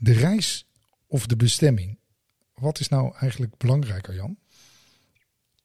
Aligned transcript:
de 0.00 0.12
reis 0.12 0.66
of 1.06 1.26
de 1.26 1.36
bestemming? 1.36 1.98
Wat 2.54 2.80
is 2.80 2.88
nou 2.88 3.14
eigenlijk 3.16 3.56
belangrijker, 3.56 4.14
Jan? 4.14 4.36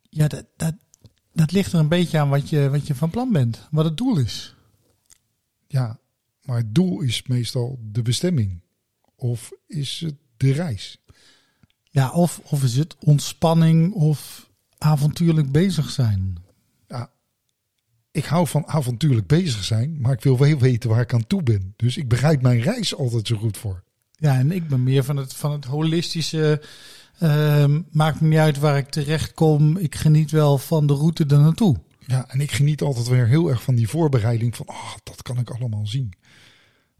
Ja, 0.09 0.27
dat, 0.27 0.45
dat, 0.55 0.75
dat 1.33 1.51
ligt 1.51 1.73
er 1.73 1.79
een 1.79 1.87
beetje 1.87 2.19
aan 2.19 2.29
wat 2.29 2.49
je, 2.49 2.69
wat 2.69 2.87
je 2.87 2.95
van 2.95 3.09
plan 3.09 3.31
bent. 3.31 3.67
Wat 3.71 3.85
het 3.85 3.97
doel 3.97 4.17
is. 4.17 4.55
Ja, 5.67 5.99
maar 6.41 6.57
het 6.57 6.75
doel 6.75 7.01
is 7.01 7.23
meestal 7.27 7.79
de 7.81 8.01
bestemming. 8.01 8.61
Of 9.15 9.51
is 9.67 9.99
het 9.99 10.15
de 10.37 10.51
reis? 10.51 10.97
Ja, 11.89 12.11
of, 12.11 12.41
of 12.43 12.63
is 12.63 12.75
het 12.75 12.95
ontspanning 12.99 13.93
of 13.93 14.49
avontuurlijk 14.77 15.51
bezig 15.51 15.89
zijn? 15.89 16.35
Ja, 16.87 17.11
ik 18.11 18.25
hou 18.25 18.47
van 18.47 18.67
avontuurlijk 18.67 19.27
bezig 19.27 19.63
zijn, 19.63 20.01
maar 20.01 20.13
ik 20.13 20.23
wil 20.23 20.37
wel 20.37 20.57
weten 20.57 20.89
waar 20.89 21.01
ik 21.01 21.13
aan 21.13 21.27
toe 21.27 21.43
ben. 21.43 21.73
Dus 21.75 21.97
ik 21.97 22.07
bereid 22.07 22.41
mijn 22.41 22.61
reis 22.61 22.95
altijd 22.95 23.27
zo 23.27 23.37
goed 23.37 23.57
voor. 23.57 23.83
Ja, 24.17 24.37
en 24.37 24.51
ik 24.51 24.67
ben 24.67 24.83
meer 24.83 25.03
van 25.03 25.17
het, 25.17 25.33
van 25.33 25.51
het 25.51 25.65
holistische. 25.65 26.61
Uh, 27.23 27.65
maakt 27.91 28.21
me 28.21 28.27
niet 28.27 28.37
uit 28.37 28.59
waar 28.59 28.77
ik 28.77 28.89
terecht 28.89 29.33
kom. 29.33 29.77
Ik 29.77 29.95
geniet 29.95 30.31
wel 30.31 30.57
van 30.57 30.87
de 30.87 30.93
route 30.93 31.25
er 31.25 31.39
naartoe. 31.39 31.75
Ja, 32.07 32.25
en 32.27 32.41
ik 32.41 32.51
geniet 32.51 32.81
altijd 32.81 33.07
weer 33.07 33.27
heel 33.27 33.49
erg 33.49 33.63
van 33.63 33.75
die 33.75 33.89
voorbereiding 33.89 34.55
van, 34.55 34.67
oh, 34.67 34.93
dat 35.03 35.21
kan 35.21 35.37
ik 35.37 35.49
allemaal 35.49 35.87
zien. 35.87 36.13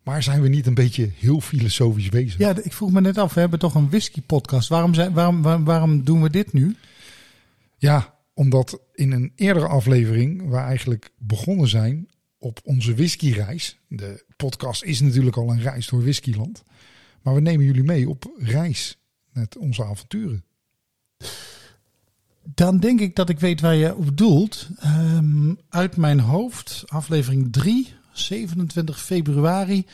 Maar 0.03 0.23
zijn 0.23 0.41
we 0.41 0.47
niet 0.47 0.65
een 0.65 0.73
beetje 0.73 1.11
heel 1.15 1.41
filosofisch 1.41 2.09
bezig? 2.09 2.37
Ja, 2.37 2.55
ik 2.63 2.73
vroeg 2.73 2.91
me 2.91 3.01
net 3.01 3.17
af, 3.17 3.33
we 3.33 3.39
hebben 3.39 3.59
toch 3.59 3.75
een 3.75 3.89
whisky 3.89 4.21
podcast. 4.21 4.69
Waarom, 4.69 4.93
zijn, 4.93 5.13
waarom, 5.13 5.41
waarom, 5.41 5.63
waarom 5.63 6.03
doen 6.03 6.21
we 6.21 6.29
dit 6.29 6.53
nu? 6.53 6.75
Ja, 7.77 8.15
omdat 8.33 8.79
in 8.93 9.11
een 9.11 9.31
eerdere 9.35 9.67
aflevering, 9.67 10.49
waar 10.49 10.65
eigenlijk 10.65 11.11
begonnen 11.17 11.67
zijn 11.67 12.09
op 12.37 12.59
onze 12.63 12.95
whiskyreis. 12.95 13.77
De 13.87 14.25
podcast 14.35 14.83
is 14.83 14.99
natuurlijk 14.99 15.37
al 15.37 15.49
een 15.49 15.61
reis 15.61 15.87
door 15.87 16.01
whiskyland. 16.01 16.63
Maar 17.25 17.33
we 17.33 17.41
nemen 17.41 17.65
jullie 17.65 17.83
mee 17.83 18.09
op 18.09 18.31
reis 18.37 18.97
met 19.31 19.57
onze 19.57 19.83
avonturen. 19.83 20.43
Dan 22.43 22.79
denk 22.79 22.99
ik 22.99 23.15
dat 23.15 23.29
ik 23.29 23.39
weet 23.39 23.61
waar 23.61 23.75
je 23.75 23.95
op 23.95 24.17
doelt. 24.17 24.67
Um, 24.83 25.57
uit 25.69 25.97
mijn 25.97 26.19
hoofd, 26.19 26.83
aflevering 26.85 27.53
3, 27.53 27.93
27 28.13 29.01
februari. 29.01 29.85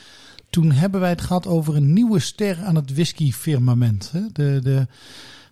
Toen 0.50 0.72
hebben 0.72 1.00
wij 1.00 1.10
het 1.10 1.22
gehad 1.22 1.48
over 1.48 1.76
een 1.76 1.94
nieuwe 1.94 2.20
ster 2.20 2.64
aan 2.64 2.76
het 2.76 2.94
whiskyfirmament. 2.94 4.12
De, 4.12 4.60
de, 4.62 4.88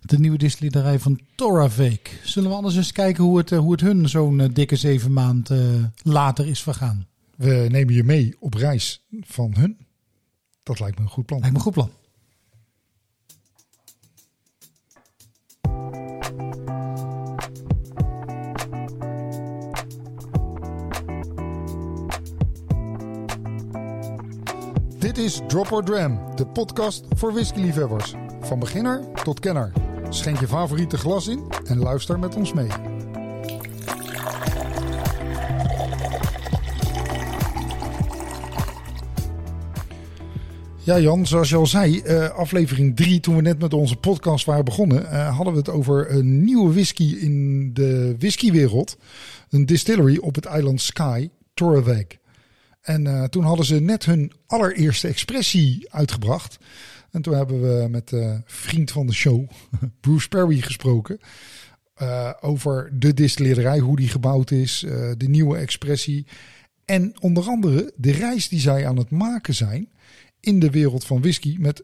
de 0.02 0.18
nieuwe 0.18 0.38
distillerij 0.38 0.98
van 0.98 1.20
Toravake. 1.34 2.10
Zullen 2.24 2.50
we 2.50 2.56
anders 2.56 2.76
eens 2.76 2.92
kijken 2.92 3.24
hoe 3.24 3.38
het, 3.38 3.50
hoe 3.50 3.72
het 3.72 3.80
hun 3.80 4.08
zo'n 4.08 4.50
dikke 4.52 4.76
zeven 4.76 5.12
maand 5.12 5.50
later 6.02 6.46
is 6.46 6.62
vergaan? 6.62 7.06
We 7.36 7.66
nemen 7.70 7.94
je 7.94 8.04
mee 8.04 8.36
op 8.38 8.54
reis 8.54 9.06
van 9.20 9.54
hun. 9.54 9.76
Dat 10.62 10.80
lijkt 10.80 10.98
me 10.98 11.04
een 11.04 11.10
goed 11.10 11.26
plan. 11.26 11.40
Lijkt 11.40 11.52
me 11.56 11.58
een 11.58 11.64
goed 11.64 11.74
plan. 11.74 11.90
Dit 24.98 25.18
is 25.18 25.40
Drop 25.46 25.72
or 25.72 25.84
Dram, 25.84 26.36
de 26.36 26.46
podcast 26.46 27.04
voor 27.16 27.32
whiskyliefhebbers. 27.32 28.14
Van 28.40 28.58
beginner 28.58 29.12
tot 29.24 29.40
kenner. 29.40 29.72
Schenk 30.08 30.40
je 30.40 30.48
favoriete 30.48 30.98
glas 30.98 31.26
in 31.26 31.44
en 31.64 31.78
luister 31.78 32.18
met 32.18 32.36
ons 32.36 32.52
mee. 32.52 32.89
Ja, 40.90 41.00
Jan, 41.00 41.26
zoals 41.26 41.48
je 41.48 41.56
al 41.56 41.66
zei, 41.66 42.02
uh, 42.04 42.28
aflevering 42.28 42.96
3, 42.96 43.20
toen 43.20 43.36
we 43.36 43.42
net 43.42 43.58
met 43.58 43.74
onze 43.74 43.96
podcast 43.96 44.44
waren 44.44 44.64
begonnen, 44.64 45.02
uh, 45.02 45.36
hadden 45.36 45.52
we 45.52 45.58
het 45.58 45.68
over 45.68 46.10
een 46.10 46.44
nieuwe 46.44 46.72
whisky 46.72 47.16
in 47.20 47.70
de 47.74 48.14
whiskywereld. 48.18 48.96
Een 49.50 49.66
distillery 49.66 50.16
op 50.16 50.34
het 50.34 50.44
eiland 50.44 50.80
Skye, 50.80 51.30
Torreveg. 51.54 52.06
En 52.80 53.04
uh, 53.04 53.24
toen 53.24 53.44
hadden 53.44 53.64
ze 53.64 53.80
net 53.80 54.04
hun 54.04 54.32
allereerste 54.46 55.08
expressie 55.08 55.86
uitgebracht. 55.90 56.58
En 57.10 57.22
toen 57.22 57.34
hebben 57.34 57.60
we 57.60 57.88
met 57.88 58.12
vriend 58.44 58.90
van 58.90 59.06
de 59.06 59.14
show, 59.14 59.48
Bruce 60.00 60.28
Perry, 60.28 60.60
gesproken. 60.60 61.20
over 62.40 62.90
de 62.98 63.14
distillerij, 63.14 63.78
hoe 63.78 63.96
die 63.96 64.08
gebouwd 64.08 64.50
is, 64.50 64.86
de 65.16 65.28
nieuwe 65.28 65.56
expressie. 65.56 66.26
En 66.84 67.12
onder 67.20 67.44
andere 67.44 67.92
de 67.96 68.12
reis 68.12 68.48
die 68.48 68.60
zij 68.60 68.86
aan 68.86 68.96
het 68.96 69.10
maken 69.10 69.54
zijn 69.54 69.88
in 70.40 70.58
de 70.58 70.70
wereld 70.70 71.04
van 71.04 71.20
whisky 71.20 71.56
met 71.58 71.82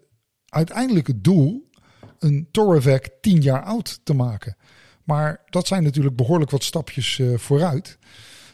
uiteindelijk 0.49 1.07
het 1.07 1.25
doel 1.25 1.71
een 2.19 2.49
Torrevec 2.51 3.11
10 3.21 3.41
jaar 3.41 3.63
oud 3.63 4.01
te 4.03 4.15
maken. 4.15 4.57
Maar 5.05 5.41
dat 5.51 5.67
zijn 5.67 5.83
natuurlijk 5.83 6.17
behoorlijk 6.17 6.51
wat 6.51 6.65
stapjes 6.65 7.19
uh, 7.19 7.39
vooruit. 7.39 7.99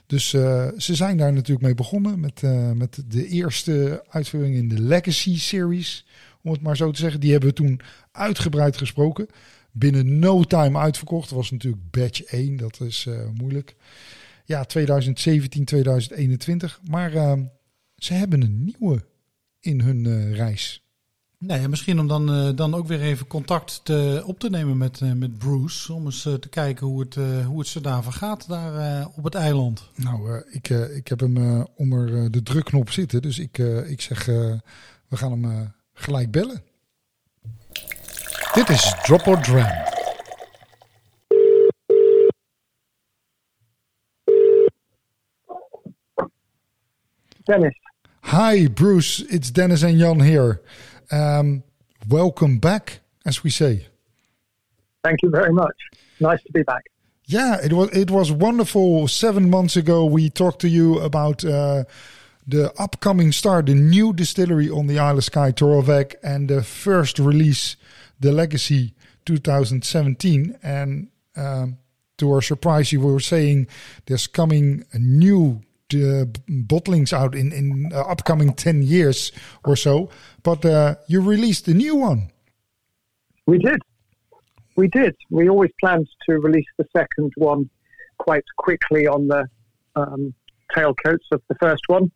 Dus 0.06 0.32
uh, 0.32 0.68
ze 0.76 0.94
zijn 0.94 1.16
daar 1.16 1.32
natuurlijk 1.32 1.66
mee 1.66 1.74
begonnen 1.74 2.20
met, 2.20 2.42
uh, 2.42 2.70
met 2.70 3.02
de 3.06 3.26
eerste 3.26 4.04
uitvoering 4.08 4.54
in 4.54 4.68
de 4.68 4.80
Legacy 4.80 5.38
Series, 5.38 6.06
om 6.42 6.52
het 6.52 6.60
maar 6.60 6.76
zo 6.76 6.90
te 6.90 7.00
zeggen. 7.00 7.20
Die 7.20 7.30
hebben 7.30 7.48
we 7.48 7.54
toen 7.54 7.80
uitgebreid 8.12 8.76
gesproken. 8.76 9.26
Binnen 9.70 10.18
no 10.18 10.42
time 10.42 10.78
uitverkocht. 10.78 11.28
Dat 11.28 11.38
was 11.38 11.50
natuurlijk 11.50 11.90
batch 11.90 12.22
1, 12.22 12.56
dat 12.56 12.80
is 12.80 13.08
moeilijk. 13.34 13.76
Ja, 14.44 14.64
2017, 14.64 15.64
2021. 15.64 16.80
Maar 16.90 17.10
ze 17.96 18.14
hebben 18.14 18.42
een 18.42 18.64
nieuwe 18.64 19.04
in 19.62 19.80
hun 19.80 20.04
uh, 20.04 20.36
reis. 20.36 20.82
Nee, 21.38 21.60
ja, 21.60 21.68
misschien 21.68 22.00
om 22.00 22.08
dan, 22.08 22.46
uh, 22.46 22.56
dan 22.56 22.74
ook 22.74 22.86
weer 22.86 23.00
even 23.00 23.26
contact 23.26 23.80
te, 23.84 24.22
op 24.26 24.38
te 24.38 24.50
nemen 24.50 24.76
met, 24.76 25.00
uh, 25.00 25.12
met 25.12 25.38
Bruce. 25.38 25.92
Om 25.92 26.04
eens 26.04 26.22
te 26.22 26.48
kijken 26.50 26.86
hoe 26.86 27.00
het, 27.00 27.14
hoe 27.44 27.58
het 27.58 27.68
ze 27.68 27.80
daar 27.80 28.02
gaat 28.02 28.48
daar 28.48 29.06
op 29.16 29.24
het 29.24 29.34
eiland. 29.34 29.90
Nou, 29.94 30.42
ik, 30.50 30.68
ik 30.68 31.08
heb 31.08 31.20
hem 31.20 31.66
onder 31.76 32.30
de 32.30 32.42
drukknop 32.42 32.90
zitten. 32.90 33.22
Dus 33.22 33.38
ik, 33.38 33.58
ik 33.86 34.00
zeg, 34.00 34.24
we 34.24 35.16
gaan 35.16 35.42
hem 35.42 35.72
gelijk 35.92 36.30
bellen. 36.30 36.62
Dit 38.54 38.68
is 38.68 38.94
Drop 39.02 39.26
or 39.26 39.42
Dram. 39.42 39.90
Dennis. 47.44 47.81
Hi, 48.32 48.66
Bruce. 48.66 49.20
It's 49.20 49.50
Dennis 49.50 49.82
and 49.82 49.98
Jan 49.98 50.20
here. 50.20 50.62
Um, 51.10 51.64
welcome 52.08 52.58
back, 52.60 53.00
as 53.26 53.44
we 53.44 53.50
say. 53.50 53.88
Thank 55.04 55.18
you 55.22 55.28
very 55.28 55.52
much. 55.52 55.76
Nice 56.18 56.42
to 56.44 56.52
be 56.52 56.62
back. 56.62 56.82
Yeah, 57.26 57.60
it 57.62 57.74
was 57.74 57.90
it 57.90 58.10
was 58.10 58.32
wonderful. 58.32 59.06
Seven 59.06 59.50
months 59.50 59.76
ago, 59.76 60.06
we 60.06 60.30
talked 60.30 60.62
to 60.62 60.68
you 60.70 60.98
about 61.00 61.44
uh, 61.44 61.84
the 62.46 62.72
upcoming 62.80 63.32
start, 63.32 63.66
the 63.66 63.74
new 63.74 64.14
distillery 64.14 64.70
on 64.70 64.86
the 64.86 64.98
Isle 64.98 65.18
of 65.18 65.24
Skye, 65.24 65.52
Torabhaig, 65.52 66.14
and 66.22 66.48
the 66.48 66.62
first 66.62 67.18
release, 67.18 67.76
the 68.18 68.32
Legacy 68.32 68.94
2017. 69.26 70.58
And 70.62 71.08
um, 71.36 71.76
to 72.16 72.32
our 72.32 72.40
surprise, 72.40 72.92
you 72.92 73.02
were 73.02 73.20
saying 73.20 73.66
there's 74.06 74.26
coming 74.26 74.86
a 74.94 74.98
new 74.98 75.60
bottlings 75.92 77.12
out 77.12 77.34
in 77.34 77.52
in 77.52 77.90
uh, 77.92 78.00
upcoming 78.00 78.52
10 78.54 78.82
years 78.82 79.32
or 79.64 79.76
so. 79.76 80.10
But 80.42 80.64
uh, 80.64 80.96
you 81.06 81.20
released 81.20 81.68
a 81.68 81.74
new 81.74 81.96
one. 81.96 82.30
We 83.46 83.58
did. 83.58 83.80
We 84.76 84.88
did. 84.88 85.14
We 85.30 85.48
always 85.48 85.70
planned 85.80 86.08
to 86.28 86.38
release 86.38 86.66
the 86.78 86.86
second 86.96 87.32
one 87.36 87.68
quite 88.18 88.44
quickly 88.56 89.06
on 89.06 89.28
the 89.28 89.46
um, 89.96 90.34
tailcoats 90.74 91.26
of 91.32 91.42
the 91.48 91.56
first 91.60 91.82
one 91.88 92.10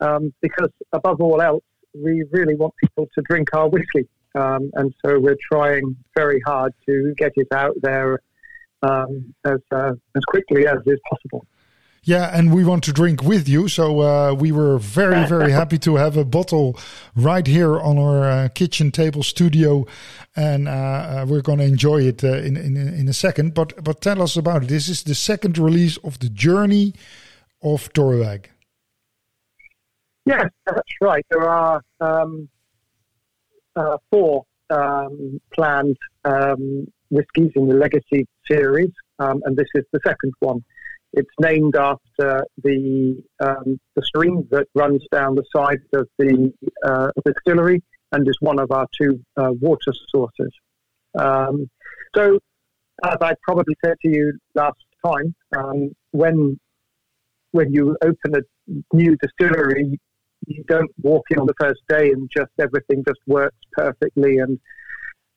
um, 0.00 0.32
because 0.40 0.70
above 0.92 1.20
all 1.20 1.40
else 1.40 1.64
we 1.94 2.24
really 2.30 2.54
want 2.54 2.74
people 2.82 3.08
to 3.14 3.22
drink 3.28 3.48
our 3.54 3.68
whiskey. 3.68 4.08
Um, 4.34 4.70
and 4.74 4.94
so 5.04 5.18
we're 5.18 5.38
trying 5.50 5.96
very 6.16 6.40
hard 6.46 6.72
to 6.86 7.14
get 7.16 7.32
it 7.36 7.48
out 7.52 7.74
there 7.82 8.20
um, 8.82 9.34
as 9.44 9.58
uh, 9.72 9.92
as 10.16 10.24
quickly 10.28 10.66
as 10.66 10.76
is 10.86 11.00
possible 11.10 11.46
yeah, 12.04 12.30
and 12.32 12.54
we 12.54 12.64
want 12.64 12.84
to 12.84 12.92
drink 12.92 13.22
with 13.22 13.48
you. 13.48 13.68
So 13.68 14.00
uh, 14.00 14.32
we 14.32 14.52
were 14.52 14.78
very, 14.78 15.26
very 15.26 15.52
happy 15.52 15.78
to 15.78 15.96
have 15.96 16.16
a 16.16 16.24
bottle 16.24 16.78
right 17.16 17.46
here 17.46 17.78
on 17.78 17.98
our 17.98 18.24
uh, 18.24 18.48
kitchen 18.48 18.90
table 18.90 19.22
studio, 19.22 19.86
and 20.36 20.68
uh, 20.68 20.70
uh 20.70 21.26
we're 21.28 21.42
going 21.42 21.58
to 21.58 21.64
enjoy 21.64 22.02
it 22.02 22.24
uh, 22.24 22.38
in, 22.38 22.56
in 22.56 22.76
in 22.76 23.08
a 23.08 23.12
second. 23.12 23.54
But 23.54 23.82
but 23.84 24.00
tell 24.00 24.22
us 24.22 24.36
about 24.36 24.64
it. 24.64 24.68
This 24.68 24.88
is 24.88 25.02
the 25.02 25.14
second 25.14 25.58
release 25.58 25.96
of 25.98 26.18
the 26.18 26.28
journey 26.28 26.94
of 27.62 27.92
Torabhaig. 27.92 28.46
Yes, 30.24 30.46
that's 30.66 30.94
right. 31.00 31.24
There 31.30 31.48
are 31.48 31.82
um, 32.00 32.48
uh, 33.74 33.96
four 34.10 34.44
um, 34.70 35.40
planned 35.54 35.96
um, 36.24 36.86
whiskies 37.10 37.52
in 37.54 37.68
the 37.68 37.74
Legacy 37.74 38.26
series, 38.50 38.90
um, 39.18 39.42
and 39.44 39.56
this 39.56 39.68
is 39.74 39.84
the 39.92 40.00
second 40.06 40.34
one. 40.40 40.62
It's 41.12 41.30
named 41.40 41.74
after 41.76 42.44
the 42.62 43.22
um, 43.40 43.80
the 43.96 44.02
stream 44.02 44.46
that 44.50 44.66
runs 44.74 45.02
down 45.10 45.34
the 45.34 45.44
side 45.54 45.80
of 45.94 46.06
the, 46.18 46.52
uh, 46.84 47.10
distillery, 47.24 47.82
and 48.12 48.28
is 48.28 48.36
one 48.40 48.58
of 48.58 48.70
our 48.70 48.86
two 49.00 49.20
uh, 49.36 49.52
water 49.60 49.92
sources. 50.08 50.52
Um, 51.18 51.70
so, 52.14 52.38
as 53.04 53.16
I 53.20 53.32
probably 53.42 53.74
said 53.84 53.96
to 54.02 54.08
you 54.08 54.38
last 54.54 54.78
time, 55.04 55.34
um, 55.56 55.90
when 56.10 56.58
when 57.52 57.72
you 57.72 57.96
open 58.02 58.34
a 58.34 58.94
new 58.94 59.16
distillery, 59.16 59.98
you 60.46 60.64
don't 60.68 60.90
walk 61.02 61.24
in 61.30 61.38
on 61.38 61.46
the 61.46 61.54
first 61.58 61.80
day 61.88 62.10
and 62.10 62.30
just 62.34 62.50
everything 62.60 63.02
just 63.06 63.20
works 63.26 63.56
perfectly 63.72 64.38
and 64.38 64.58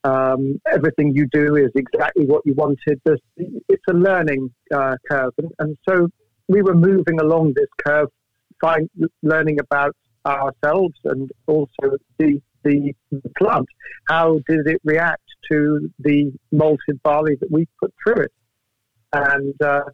um, 0.04 0.60
everything 0.72 1.12
you 1.14 1.26
do 1.32 1.56
is 1.56 1.70
exactly 1.74 2.26
what 2.26 2.42
you 2.44 2.54
wanted. 2.54 3.00
There's, 3.04 3.20
it's 3.36 3.84
a 3.88 3.94
learning 3.94 4.50
uh, 4.74 4.96
curve, 5.08 5.32
and, 5.38 5.50
and, 5.58 5.78
so 5.88 6.08
we 6.48 6.62
were 6.62 6.74
moving 6.74 7.20
along 7.20 7.54
this 7.54 7.68
curve, 7.86 8.08
find, 8.60 8.90
learning 9.22 9.58
about 9.60 9.94
ourselves 10.26 10.94
and 11.04 11.30
also 11.46 11.96
the, 12.18 12.40
the 12.64 12.92
plant. 13.38 13.66
How 14.08 14.40
did 14.48 14.66
it 14.66 14.80
react 14.84 15.22
to 15.50 15.90
the 16.00 16.32
malted 16.50 17.00
barley 17.02 17.36
that 17.40 17.50
we 17.50 17.66
put 17.80 17.94
through 18.02 18.24
it? 18.24 18.32
And 19.12 19.54
uh, 19.62 19.84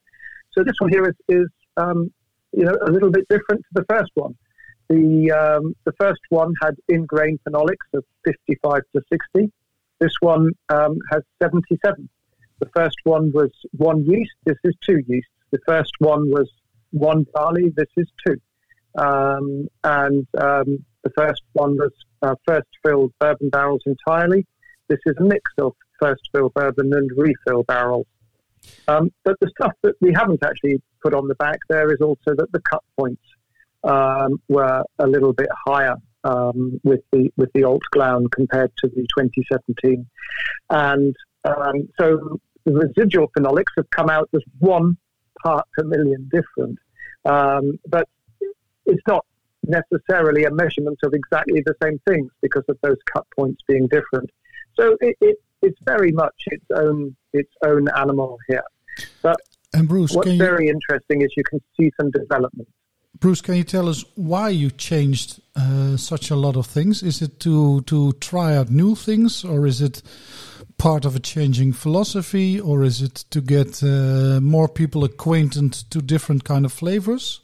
so 0.52 0.64
this 0.64 0.74
one 0.78 0.90
here 0.90 1.06
is, 1.06 1.14
is 1.28 1.48
um, 1.76 2.12
you 2.52 2.64
know 2.64 2.76
a 2.86 2.90
little 2.90 3.10
bit 3.10 3.26
different 3.28 3.62
to 3.62 3.82
the 3.82 3.84
first 3.88 4.10
one. 4.14 4.34
The 4.88 5.30
um, 5.30 5.74
the 5.84 5.92
first 6.00 6.20
one 6.30 6.54
had 6.62 6.74
in 6.88 7.04
grain 7.04 7.38
phenolics 7.46 7.88
of 7.94 8.04
55 8.24 8.80
to 8.96 9.02
60. 9.34 9.52
This 10.00 10.12
one 10.20 10.50
um, 10.68 10.98
has 11.10 11.22
77. 11.42 12.08
The 12.60 12.68
first 12.74 12.96
one 13.04 13.32
was 13.32 13.50
one 13.72 14.04
yeast. 14.04 14.32
This 14.44 14.56
is 14.64 14.74
two 14.84 15.00
yeasts. 15.06 15.30
The 15.50 15.58
first 15.66 15.92
one 15.98 16.30
was 16.30 16.48
one 16.90 17.26
barley. 17.34 17.72
This 17.74 17.88
is 17.96 18.08
two. 18.26 18.40
Um, 18.96 19.68
and 19.84 20.26
um, 20.40 20.84
the 21.04 21.10
first 21.16 21.42
one 21.52 21.76
was 21.76 21.92
uh, 22.22 22.34
first 22.46 22.68
filled 22.84 23.12
bourbon 23.18 23.50
barrels 23.50 23.82
entirely. 23.86 24.46
This 24.88 24.98
is 25.06 25.14
a 25.18 25.24
mix 25.24 25.42
of 25.58 25.74
first 26.00 26.28
fill 26.32 26.50
bourbon 26.50 26.92
and 26.92 27.10
refill 27.16 27.62
barrels. 27.64 28.06
Um, 28.86 29.10
but 29.24 29.36
the 29.40 29.50
stuff 29.50 29.72
that 29.82 29.94
we 30.00 30.12
haven't 30.12 30.42
actually 30.44 30.82
put 31.02 31.14
on 31.14 31.28
the 31.28 31.34
back 31.36 31.58
there 31.68 31.92
is 31.92 32.00
also 32.00 32.34
that 32.34 32.50
the 32.52 32.60
cut 32.60 32.82
points 32.98 33.22
um, 33.84 34.40
were 34.48 34.82
a 34.98 35.06
little 35.06 35.32
bit 35.32 35.48
higher 35.66 35.94
um, 36.24 36.80
with 36.84 37.00
the 37.12 37.30
with 37.36 37.52
the 37.54 37.64
Allt 37.64 37.82
Gleann 37.90 38.28
compared 38.28 38.72
to 38.78 38.88
the 38.88 39.06
2017, 39.16 40.06
and 40.70 41.16
um, 41.44 41.88
so 41.98 42.40
the 42.64 42.72
residual 42.72 43.30
phenolics 43.36 43.72
have 43.76 43.88
come 43.90 44.10
out 44.10 44.28
as 44.34 44.42
one 44.58 44.96
part 45.42 45.66
per 45.76 45.84
million 45.84 46.28
different, 46.30 46.78
um, 47.24 47.78
but 47.86 48.08
it's 48.86 49.02
not 49.06 49.24
necessarily 49.64 50.44
a 50.44 50.50
measurement 50.50 50.98
of 51.02 51.12
exactly 51.12 51.62
the 51.64 51.74
same 51.82 52.00
things 52.08 52.30
because 52.40 52.64
of 52.68 52.78
those 52.82 52.96
cut 53.12 53.26
points 53.36 53.60
being 53.68 53.86
different. 53.88 54.30
So 54.78 54.96
it, 55.00 55.16
it, 55.20 55.36
it's 55.62 55.78
very 55.84 56.12
much 56.12 56.34
its 56.46 56.64
own 56.74 57.16
its 57.32 57.52
own 57.64 57.88
animal 57.96 58.38
here. 58.48 58.64
But 59.22 59.36
and 59.74 59.86
Bruce, 59.86 60.12
what's 60.12 60.30
very 60.32 60.68
interesting 60.68 61.22
is 61.22 61.32
you 61.36 61.44
can 61.44 61.60
see 61.78 61.92
some 62.00 62.10
development. 62.10 62.68
Bruce, 63.20 63.40
can 63.40 63.56
you 63.56 63.64
tell 63.64 63.88
us 63.88 64.04
why 64.14 64.48
you 64.48 64.70
changed 64.70 65.40
uh, 65.56 65.96
such 65.96 66.30
a 66.30 66.36
lot 66.36 66.56
of 66.56 66.66
things? 66.66 67.02
Is 67.02 67.20
it 67.20 67.40
to 67.40 67.80
to 67.82 68.12
try 68.12 68.56
out 68.56 68.70
new 68.70 68.94
things, 68.94 69.44
or 69.44 69.66
is 69.66 69.80
it 69.80 70.02
part 70.76 71.04
of 71.04 71.16
a 71.16 71.18
changing 71.18 71.72
philosophy, 71.72 72.60
or 72.60 72.84
is 72.84 73.02
it 73.02 73.24
to 73.30 73.40
get 73.40 73.82
uh, 73.82 74.40
more 74.40 74.68
people 74.68 75.02
acquainted 75.02 75.72
to 75.90 76.00
different 76.00 76.44
kind 76.44 76.64
of 76.64 76.72
flavors? 76.72 77.40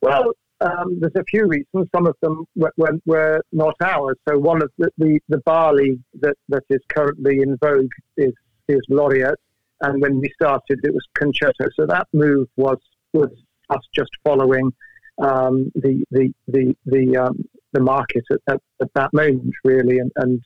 Well, 0.00 0.32
um, 0.62 0.98
there's 1.00 1.16
a 1.16 1.24
few 1.24 1.46
reasons. 1.46 1.88
Some 1.94 2.06
of 2.06 2.16
them 2.22 2.46
were, 2.56 2.72
were, 2.78 2.98
were 3.04 3.42
not 3.52 3.74
ours. 3.82 4.16
So 4.26 4.38
one 4.38 4.62
of 4.62 4.70
the, 4.78 4.90
the, 4.96 5.20
the, 5.28 5.38
barley 5.38 5.98
that, 6.20 6.36
that 6.48 6.64
is 6.70 6.80
currently 6.88 7.40
in 7.42 7.58
vogue 7.58 7.92
is 8.16 8.32
is 8.68 8.80
Laureate, 8.88 9.40
and 9.82 10.00
when 10.00 10.20
we 10.20 10.30
started, 10.34 10.80
it 10.82 10.94
was 10.94 11.04
Concerto. 11.14 11.66
So 11.78 11.84
that 11.86 12.08
move 12.14 12.48
was 12.56 12.78
was 13.12 13.30
us 13.70 13.82
just 13.94 14.10
following 14.24 14.72
um, 15.20 15.70
the 15.74 16.04
the 16.10 16.32
the 16.48 16.76
the, 16.86 17.16
um, 17.16 17.44
the 17.72 17.80
market 17.80 18.24
at, 18.30 18.38
at, 18.48 18.60
at, 18.80 18.88
that 18.94 19.12
moment, 19.12 19.54
really, 19.64 19.98
and, 19.98 20.10
and 20.16 20.42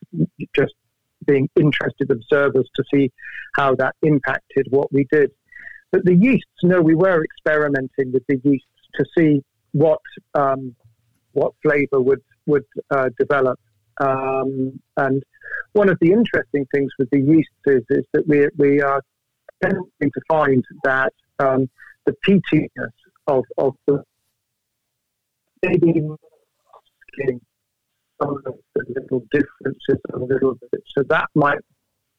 just 0.54 0.74
being 1.26 1.48
interested 1.56 2.10
observers 2.10 2.68
to 2.74 2.84
see 2.92 3.10
how 3.54 3.74
that 3.76 3.94
impacted 4.02 4.66
what 4.70 4.92
we 4.92 5.06
did. 5.10 5.30
But 5.90 6.04
the 6.04 6.14
yeasts, 6.14 6.50
no, 6.62 6.80
we 6.82 6.94
were 6.94 7.22
experimenting 7.24 8.12
with 8.12 8.24
the 8.28 8.40
yeasts 8.44 8.66
to 8.96 9.04
see 9.16 9.42
what 9.72 10.00
um, 10.34 10.74
what 11.32 11.52
flavour 11.62 12.00
would 12.00 12.22
would 12.46 12.64
uh, 12.90 13.10
develop. 13.18 13.58
Um, 14.00 14.80
and 14.96 15.22
one 15.72 15.88
of 15.88 15.98
the 16.00 16.10
interesting 16.10 16.66
things 16.74 16.90
with 16.98 17.08
the 17.10 17.20
yeasts 17.20 17.52
is, 17.66 17.82
is 17.90 18.04
that 18.12 18.26
we 18.26 18.48
we 18.56 18.80
are 18.80 19.00
tending 19.62 19.84
to 20.00 20.20
find 20.28 20.64
that 20.82 21.12
um, 21.38 21.68
the 22.06 22.14
peatiness 22.26 22.92
of, 23.26 23.44
of 23.58 23.74
the 23.86 24.02
maybe 25.62 25.92
some 28.22 28.36
of 28.46 28.54
the 28.74 28.84
little 28.88 29.24
differences 29.32 30.00
a 30.12 30.18
little 30.18 30.54
bit. 30.54 30.82
So 30.96 31.02
that 31.08 31.26
might 31.34 31.58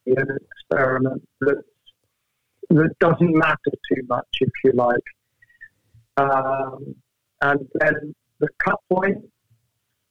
be 0.06 0.13
an 0.13 0.38
experiment 0.52 1.28
that 1.42 1.63
that 2.69 2.90
doesn't 3.00 3.38
matter 3.38 3.57
too 3.66 4.02
much, 4.07 4.28
if 4.42 4.50
you 4.63 4.72
like. 4.74 4.98
Um, 6.18 6.96
and 7.42 7.68
then 7.75 8.16
the 8.40 8.48
cut 8.63 8.80
point, 8.92 9.18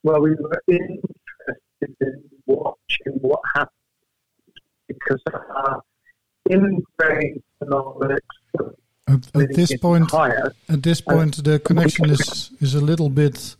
well, 0.02 0.20
we 0.20 0.34
were 0.34 0.62
interested 0.68 1.96
in 2.00 2.22
watching 2.46 3.14
what 3.20 3.40
happened 3.54 3.70
because 4.86 5.20
our 5.26 5.82
in-grain 6.48 7.42
phenolics 7.60 8.18
at, 9.06 9.36
at 9.36 9.54
this 9.54 9.76
point, 9.76 10.12
at 10.68 10.82
this 10.82 11.00
point, 11.00 11.44
the 11.44 11.58
connection 11.58 12.10
is 12.10 12.50
is 12.60 12.74
a 12.74 12.80
little 12.80 13.10
bit. 13.10 13.56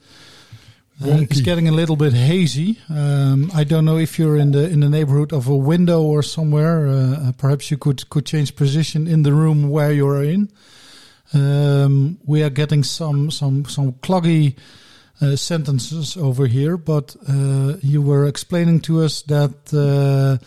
Uh, 1.02 1.18
it's 1.28 1.40
getting 1.40 1.68
a 1.68 1.72
little 1.72 1.96
bit 1.96 2.12
hazy. 2.12 2.78
Um, 2.88 3.50
I 3.52 3.64
don't 3.64 3.84
know 3.84 3.98
if 3.98 4.18
you're 4.18 4.36
in 4.36 4.52
the 4.52 4.68
in 4.70 4.80
the 4.80 4.88
neighborhood 4.88 5.32
of 5.32 5.48
a 5.48 5.56
window 5.56 6.02
or 6.02 6.22
somewhere. 6.22 6.86
Uh, 6.86 7.32
perhaps 7.36 7.70
you 7.70 7.76
could 7.76 8.08
could 8.10 8.26
change 8.26 8.54
position 8.56 9.06
in 9.06 9.22
the 9.22 9.32
room 9.32 9.70
where 9.70 9.92
you're 9.92 10.22
in. 10.22 10.48
Um, 11.32 12.18
we 12.24 12.42
are 12.42 12.50
getting 12.50 12.84
some 12.84 13.30
some 13.30 13.64
some 13.64 13.92
cloggy 13.94 14.56
uh, 15.20 15.36
sentences 15.36 16.16
over 16.16 16.46
here, 16.46 16.76
but 16.76 17.16
uh, 17.28 17.74
you 17.82 18.00
were 18.00 18.26
explaining 18.26 18.80
to 18.80 19.02
us 19.02 19.22
that 19.22 19.54
uh, 19.72 20.38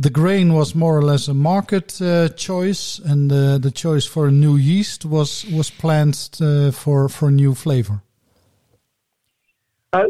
the 0.00 0.10
grain 0.10 0.54
was 0.54 0.74
more 0.74 0.96
or 0.96 1.02
less 1.02 1.28
a 1.28 1.34
market 1.34 2.00
uh, 2.00 2.30
choice, 2.30 2.98
and 3.04 3.30
uh, 3.30 3.58
the 3.58 3.70
choice 3.70 4.06
for 4.06 4.28
a 4.28 4.30
new 4.30 4.56
yeast 4.56 5.04
was 5.04 5.44
was 5.52 5.70
planned 5.70 6.30
uh, 6.40 6.70
for 6.70 7.08
for 7.08 7.30
new 7.30 7.54
flavor. 7.54 8.02
Uh, 9.92 10.04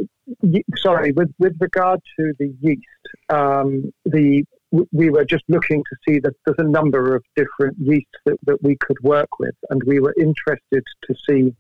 sorry, 0.76 1.10
with 1.10 1.32
with 1.40 1.56
regard 1.58 2.00
to 2.16 2.32
the 2.38 2.54
yeast, 2.60 3.06
um, 3.30 3.92
the 4.04 4.44
we 4.92 5.10
were 5.10 5.24
just 5.24 5.42
looking 5.48 5.82
to 5.90 5.96
see 6.06 6.20
that 6.20 6.34
there's 6.44 6.60
a 6.60 6.70
number 6.78 7.16
of 7.16 7.24
different 7.34 7.76
yeasts 7.80 8.18
that, 8.24 8.36
that 8.46 8.62
we 8.62 8.76
could 8.76 8.98
work 9.02 9.40
with, 9.40 9.56
and 9.70 9.82
we 9.84 9.98
were 9.98 10.14
interested 10.16 10.84
to 11.02 11.14
see 11.28 11.52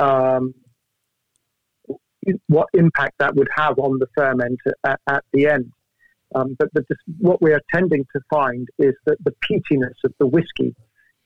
um, 0.00 0.52
what 2.48 2.66
impact 2.74 3.14
that 3.18 3.36
would 3.36 3.48
have 3.54 3.78
on 3.78 4.00
the 4.00 4.08
ferment 4.16 4.58
at, 4.84 4.98
at 5.06 5.24
the 5.32 5.46
end. 5.46 5.70
Um, 6.34 6.56
but 6.58 6.72
the, 6.74 6.84
what 7.18 7.42
we 7.42 7.52
are 7.52 7.60
tending 7.72 8.06
to 8.14 8.20
find 8.30 8.68
is 8.78 8.94
that 9.06 9.18
the 9.24 9.34
peatiness 9.42 9.94
of 10.04 10.12
the 10.18 10.26
whiskey, 10.26 10.74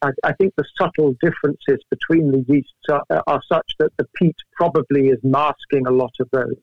I, 0.02 0.10
I 0.24 0.32
think 0.34 0.54
the 0.56 0.64
subtle 0.80 1.14
differences 1.20 1.84
between 1.90 2.30
the 2.30 2.44
yeasts 2.48 2.72
are, 2.90 3.22
are, 3.26 3.42
such 3.50 3.72
that 3.78 3.92
the 3.96 4.06
peat 4.16 4.36
probably 4.52 5.08
is 5.08 5.18
masking 5.22 5.86
a 5.86 5.90
lot 5.90 6.12
of 6.20 6.28
those. 6.32 6.56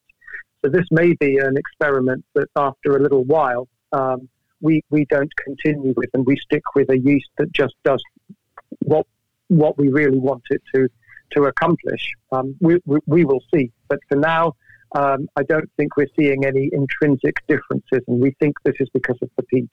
So 0.64 0.72
this 0.72 0.86
may 0.92 1.14
be 1.14 1.38
an 1.38 1.58
experiment 1.58 2.24
that 2.36 2.48
after 2.56 2.96
a 2.96 3.02
little 3.02 3.24
while 3.24 3.68
um, 3.92 4.30
we, 4.62 4.82
we 4.90 5.06
don't 5.06 5.34
continue 5.36 5.94
with 5.96 6.10
and 6.14 6.26
we 6.26 6.38
stick 6.38 6.64
with 6.76 6.90
a 6.90 6.98
yeast 6.98 7.30
that 7.38 7.52
just 7.52 7.76
does 7.84 8.02
what 8.80 9.06
what 9.50 9.78
we 9.78 9.90
really 9.90 10.18
want 10.18 10.44
it 10.50 10.62
to 10.74 10.90
to 11.32 11.46
accomplish. 11.46 12.12
Um, 12.32 12.56
we, 12.62 12.80
we, 12.86 13.00
we 13.06 13.26
will 13.26 13.44
see. 13.54 13.72
But 13.88 14.00
for 14.08 14.18
now, 14.18 14.54
um, 14.94 15.28
I 15.36 15.44
don't 15.44 15.70
think 15.78 15.98
we're 15.98 16.08
seeing 16.18 16.46
any 16.46 16.70
intrinsic 16.72 17.36
differences, 17.48 18.02
and 18.08 18.22
we 18.22 18.36
think 18.40 18.56
this 18.64 18.76
is 18.80 18.90
because 18.94 19.18
of 19.22 19.30
the 19.38 19.44
peat. 19.44 19.70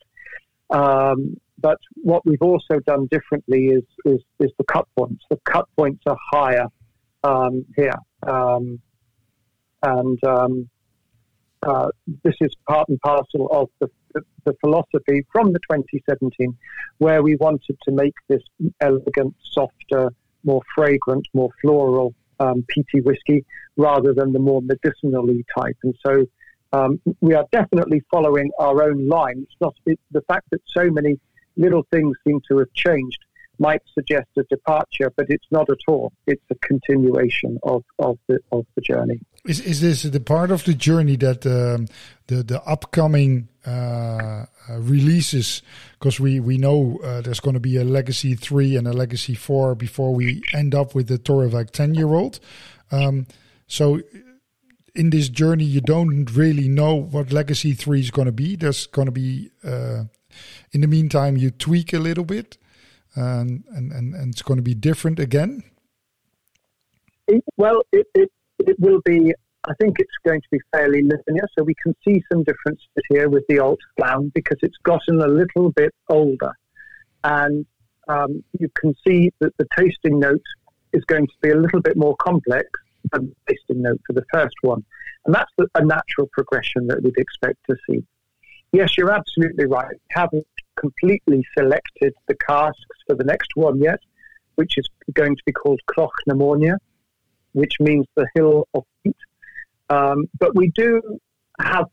Um, 0.71 1.37
but 1.59 1.79
what 1.97 2.25
we've 2.25 2.43
also 2.43 2.79
done 2.87 3.07
differently 3.11 3.67
is, 3.67 3.83
is, 4.07 4.21
is 4.39 4.51
the 4.57 4.65
cut 4.65 4.87
points. 4.97 5.23
The 5.29 5.39
cut 5.45 5.67
points 5.77 6.03
are 6.07 6.17
higher 6.33 6.67
um, 7.23 7.67
here, 7.77 7.99
um, 8.27 8.81
and 9.83 10.25
um, 10.25 10.71
uh, 11.63 11.89
this 12.25 12.35
is 12.41 12.55
part 12.67 12.89
and 12.89 12.99
parcel 13.01 13.49
of 13.51 13.69
the, 13.81 13.91
the, 14.15 14.23
the, 14.47 14.55
philosophy 14.61 15.27
from 15.31 15.53
the 15.53 15.59
2017, 15.71 16.57
where 16.99 17.23
we 17.23 17.37
wanted 17.37 17.77
to 17.83 17.93
make 17.93 18.15
this 18.29 18.43
elegant, 18.81 19.35
softer, 19.53 20.11
more 20.45 20.63
fragrant, 20.75 21.27
more 21.35 21.51
floral 21.61 22.15
um, 22.41 22.65
peaty 22.73 23.01
whiskey 23.09 23.45
rather 23.77 24.13
than 24.13 24.33
the 24.33 24.43
more 24.49 24.63
medicinally 24.63 25.45
type. 25.57 25.79
And 25.85 25.95
so 26.07 26.15
Um, 26.73 26.93
we 27.21 27.33
are 27.39 27.47
definitely 27.51 28.01
following 28.13 28.49
our 28.65 28.77
own 28.89 28.99
line. 29.09 29.39
It's 29.45 29.61
not 29.61 29.75
it, 29.87 29.99
the 30.13 30.25
fact 30.31 30.47
that 30.53 30.61
so 30.79 30.85
many 30.99 31.13
little 31.65 31.85
things 31.95 32.13
seem 32.25 32.39
to 32.49 32.59
have 32.61 32.73
changed 32.87 33.21
might 33.61 33.83
suggest 33.95 34.27
a 34.39 34.43
departure, 34.45 35.13
but 35.17 35.27
it's 35.29 35.47
not 35.51 35.69
at 35.71 35.79
all. 35.87 36.13
It's 36.27 36.43
a 36.51 36.55
continuation 36.67 37.59
of, 37.63 37.85
of 37.99 38.19
the 38.27 38.41
of 38.51 38.67
the 38.75 38.81
journey. 38.81 39.21
Is 39.45 39.61
is 39.61 39.81
this 39.83 40.03
the 40.03 40.19
part 40.19 40.51
of 40.51 40.65
the 40.65 40.75
journey 40.75 41.17
that 41.17 41.47
um, 41.47 41.87
the 42.27 42.43
the 42.43 42.63
upcoming 42.65 43.49
uh, 43.67 43.71
uh, 43.71 44.47
releases? 44.79 45.63
Because 45.99 46.19
we 46.19 46.41
we 46.41 46.57
know 46.57 46.99
uh, 47.05 47.21
there's 47.21 47.41
going 47.41 47.55
to 47.55 47.61
be 47.61 47.77
a 47.77 47.85
Legacy 47.85 48.35
three 48.35 48.77
and 48.77 48.89
a 48.89 48.93
Legacy 48.93 49.35
four 49.35 49.75
before 49.75 50.15
we 50.15 50.43
end 50.55 50.75
up 50.75 50.95
with 50.95 51.09
the 51.09 51.19
Torabhaig 51.19 51.71
ten 51.71 51.95
year 51.95 52.09
old. 52.09 52.41
Um, 52.91 53.27
so 53.67 54.01
in 54.95 55.11
this 55.11 55.29
journey, 55.29 55.65
you 55.65 55.81
don't 55.81 56.35
really 56.35 56.69
know 56.69 56.95
what 56.95 57.31
Legacy 57.31 57.75
three 57.75 58.01
is 58.01 58.11
going 58.11 58.27
to 58.27 58.33
be. 58.33 58.57
There's 58.57 58.87
going 58.87 59.07
to 59.07 59.13
be 59.13 59.51
uh, 59.63 60.05
in 60.73 60.81
the 60.81 60.87
meantime 60.87 61.37
you 61.37 61.51
tweak 61.51 61.93
a 61.93 61.99
little 61.99 62.25
bit 62.25 62.57
and 63.15 63.65
and 63.71 63.93
and, 63.93 64.15
and 64.15 64.33
it's 64.33 64.43
going 64.43 64.59
to 64.59 64.63
be 64.63 64.75
different 64.75 65.19
again? 65.19 65.63
Well, 67.57 67.83
it, 67.93 68.07
it 68.15 68.31
it 68.59 68.79
will 68.79 69.01
be. 69.05 69.33
I 69.69 69.75
think 69.79 69.97
it's 69.99 70.11
going 70.25 70.41
to 70.41 70.49
be 70.51 70.59
fairly 70.73 71.03
linear, 71.03 71.47
so 71.57 71.65
we 71.65 71.75
can 71.83 71.95
see 72.07 72.23
some 72.33 72.45
differences 72.45 72.89
here 73.11 73.29
with 73.29 73.45
the 73.49 73.59
Allt 73.59 73.79
Gleann 73.99 74.31
because 74.35 74.57
it's 74.63 74.79
gotten 74.85 75.21
a 75.21 75.29
little 75.29 75.71
bit 75.71 75.95
older, 76.09 76.53
and 77.25 77.67
um, 78.09 78.43
you 78.59 78.71
can 78.75 78.95
see 79.07 79.31
that 79.41 79.53
the 79.59 79.67
tasting 79.77 80.19
note 80.19 80.43
is 80.93 81.05
going 81.05 81.27
to 81.27 81.33
be 81.43 81.51
a 81.51 81.57
little 81.57 81.81
bit 81.81 81.97
more 81.97 82.17
complex 82.17 82.67
than 83.13 83.27
the 83.29 83.55
tasting 83.55 83.83
note 83.83 84.01
for 84.07 84.15
the 84.15 84.25
first 84.33 84.55
one, 84.63 84.83
and 85.27 85.35
that's 85.35 85.53
a 85.75 85.85
natural 85.85 86.29
progression 86.33 86.87
that 86.87 87.03
we'd 87.03 87.19
expect 87.19 87.59
to 87.69 87.77
see. 87.89 88.03
Yes, 88.73 88.97
you're 88.97 89.13
absolutely 89.13 89.67
right. 89.67 89.91
We 89.91 89.99
haven't 90.11 90.47
completely 90.81 91.45
selected 91.57 92.13
the 92.27 92.35
casks 92.35 92.99
for 93.07 93.15
the 93.15 93.25
next 93.25 93.51
one 93.55 93.79
yet, 93.81 94.01
which 94.57 94.79
is 94.79 94.89
going 95.13 95.37
to 95.37 95.43
be 95.45 95.53
called 95.53 95.81
Cloch 95.87 96.13
Pneumonia, 96.27 96.77
which 97.53 97.75
means 97.81 98.07
the 98.17 98.27
hill 98.35 98.67
of 98.75 98.85
heat. 99.03 99.17
Um, 99.89 100.27
but 100.39 100.55
we 100.55 100.71
do 100.71 101.19
have 101.61 101.87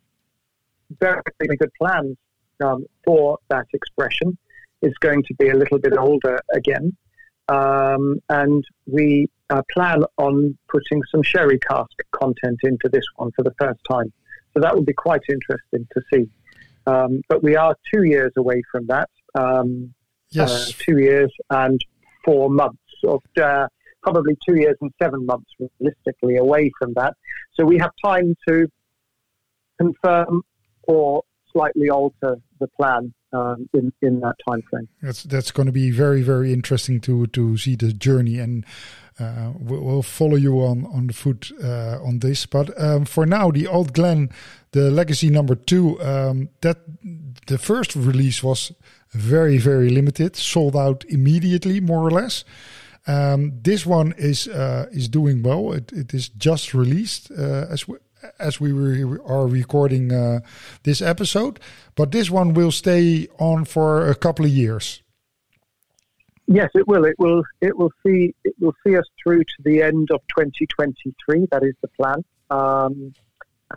very, 0.99 1.21
very 1.39 1.57
good 1.57 1.71
plans 1.79 2.15
um, 2.63 2.85
for 3.03 3.37
that 3.49 3.67
expression. 3.73 4.37
It's 4.81 4.97
going 4.99 5.23
to 5.23 5.33
be 5.35 5.49
a 5.49 5.55
little 5.55 5.79
bit 5.79 5.97
older 5.97 6.39
again. 6.53 6.95
Um, 7.49 8.19
and 8.29 8.63
we 8.85 9.27
uh, 9.49 9.61
plan 9.73 10.03
on 10.17 10.57
putting 10.69 11.01
some 11.11 11.23
sherry 11.23 11.59
cask 11.59 11.91
content 12.11 12.59
into 12.63 12.89
this 12.91 13.05
one 13.15 13.31
for 13.35 13.43
the 13.43 13.53
first 13.59 13.79
time. 13.89 14.11
So 14.53 14.61
that 14.61 14.75
would 14.75 14.85
be 14.85 14.93
quite 14.93 15.21
interesting 15.29 15.87
to 15.93 16.01
see. 16.11 16.29
Um, 16.87 17.21
but 17.27 17.43
we 17.43 17.55
are 17.55 17.75
two 17.93 18.03
years 18.03 18.31
away 18.37 18.61
from 18.71 18.87
that. 18.87 19.09
Um, 19.37 19.93
yes. 20.31 20.69
Uh, 20.69 20.71
two 20.79 20.99
years 20.99 21.31
and 21.49 21.79
four 22.25 22.49
months, 22.49 22.79
or 23.03 23.19
uh, 23.41 23.67
probably 24.01 24.37
two 24.47 24.55
years 24.55 24.75
and 24.81 24.91
seven 25.01 25.25
months 25.25 25.49
realistically 25.59 26.37
away 26.37 26.71
from 26.79 26.93
that. 26.95 27.13
So 27.53 27.65
we 27.65 27.77
have 27.77 27.91
time 28.03 28.35
to 28.47 28.67
confirm 29.79 30.41
or 30.83 31.23
slightly 31.51 31.89
alter 31.89 32.37
the 32.59 32.67
plan 32.67 33.13
um, 33.33 33.69
in 33.73 33.91
in 34.01 34.19
that 34.21 34.35
time 34.47 34.61
frame. 34.69 34.87
That's 35.01 35.23
that's 35.23 35.51
going 35.51 35.65
to 35.65 35.71
be 35.71 35.91
very 35.91 36.21
very 36.21 36.53
interesting 36.53 36.99
to 37.01 37.27
to 37.27 37.57
see 37.57 37.75
the 37.75 37.93
journey, 37.93 38.39
and 38.39 38.65
uh, 39.19 39.51
we'll 39.59 40.03
follow 40.03 40.35
you 40.35 40.59
on 40.59 40.85
on 40.85 41.07
the 41.07 41.13
foot 41.13 41.51
uh, 41.63 41.99
on 42.03 42.19
this. 42.19 42.45
But 42.45 42.69
um, 42.81 43.05
for 43.05 43.25
now, 43.25 43.51
the 43.51 43.67
Allt 43.67 43.93
Gleann, 43.93 44.29
the 44.71 44.91
Legacy 44.91 45.29
number 45.29 45.55
two, 45.55 45.99
um, 46.01 46.49
that 46.61 46.77
the 47.47 47.57
first 47.57 47.95
release 47.95 48.43
was 48.43 48.71
very 49.11 49.57
very 49.57 49.89
limited, 49.89 50.35
sold 50.35 50.75
out 50.75 51.05
immediately, 51.09 51.79
more 51.79 52.03
or 52.03 52.11
less. 52.11 52.43
Um, 53.07 53.53
this 53.61 53.85
one 53.85 54.13
is 54.17 54.47
uh, 54.47 54.87
is 54.91 55.07
doing 55.07 55.41
well. 55.41 55.71
It, 55.71 55.91
it 55.93 56.13
is 56.13 56.29
just 56.29 56.73
released 56.73 57.31
uh, 57.31 57.65
as 57.69 57.87
we, 57.87 57.97
as 58.37 58.59
we 58.59 58.71
re- 58.71 59.19
are 59.25 59.47
recording 59.47 60.11
uh, 60.11 60.41
this 60.83 61.01
episode, 61.01 61.59
but 61.95 62.11
this 62.11 62.29
one 62.29 62.53
will 62.53 62.71
stay 62.71 63.27
on 63.39 63.65
for 63.65 64.09
a 64.09 64.15
couple 64.15 64.45
of 64.45 64.51
years. 64.51 65.01
Yes, 66.47 66.69
it 66.75 66.87
will. 66.87 67.03
It 67.03 67.15
will. 67.19 67.43
It 67.59 67.77
will 67.77 67.91
see. 68.05 68.33
It 68.45 68.55
will 68.59 68.73
see 68.85 68.95
us 68.95 69.05
through 69.21 69.43
to 69.43 69.63
the 69.65 69.81
end 69.81 70.09
of 70.11 70.21
2023. 70.37 71.47
That 71.51 71.63
is 71.63 71.73
the 71.81 71.89
plan, 71.89 72.23
um, 72.49 73.13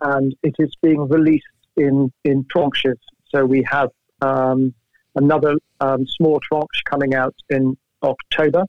and 0.00 0.36
it 0.44 0.54
is 0.58 0.72
being 0.80 1.08
released 1.08 1.44
in 1.76 2.12
in 2.24 2.44
tranches. 2.44 2.98
So 3.34 3.44
we 3.44 3.64
have 3.68 3.90
um, 4.22 4.72
another 5.16 5.56
um, 5.80 6.06
small 6.06 6.38
tranche 6.40 6.84
coming 6.84 7.14
out 7.14 7.34
in 7.48 7.76
October. 8.04 8.64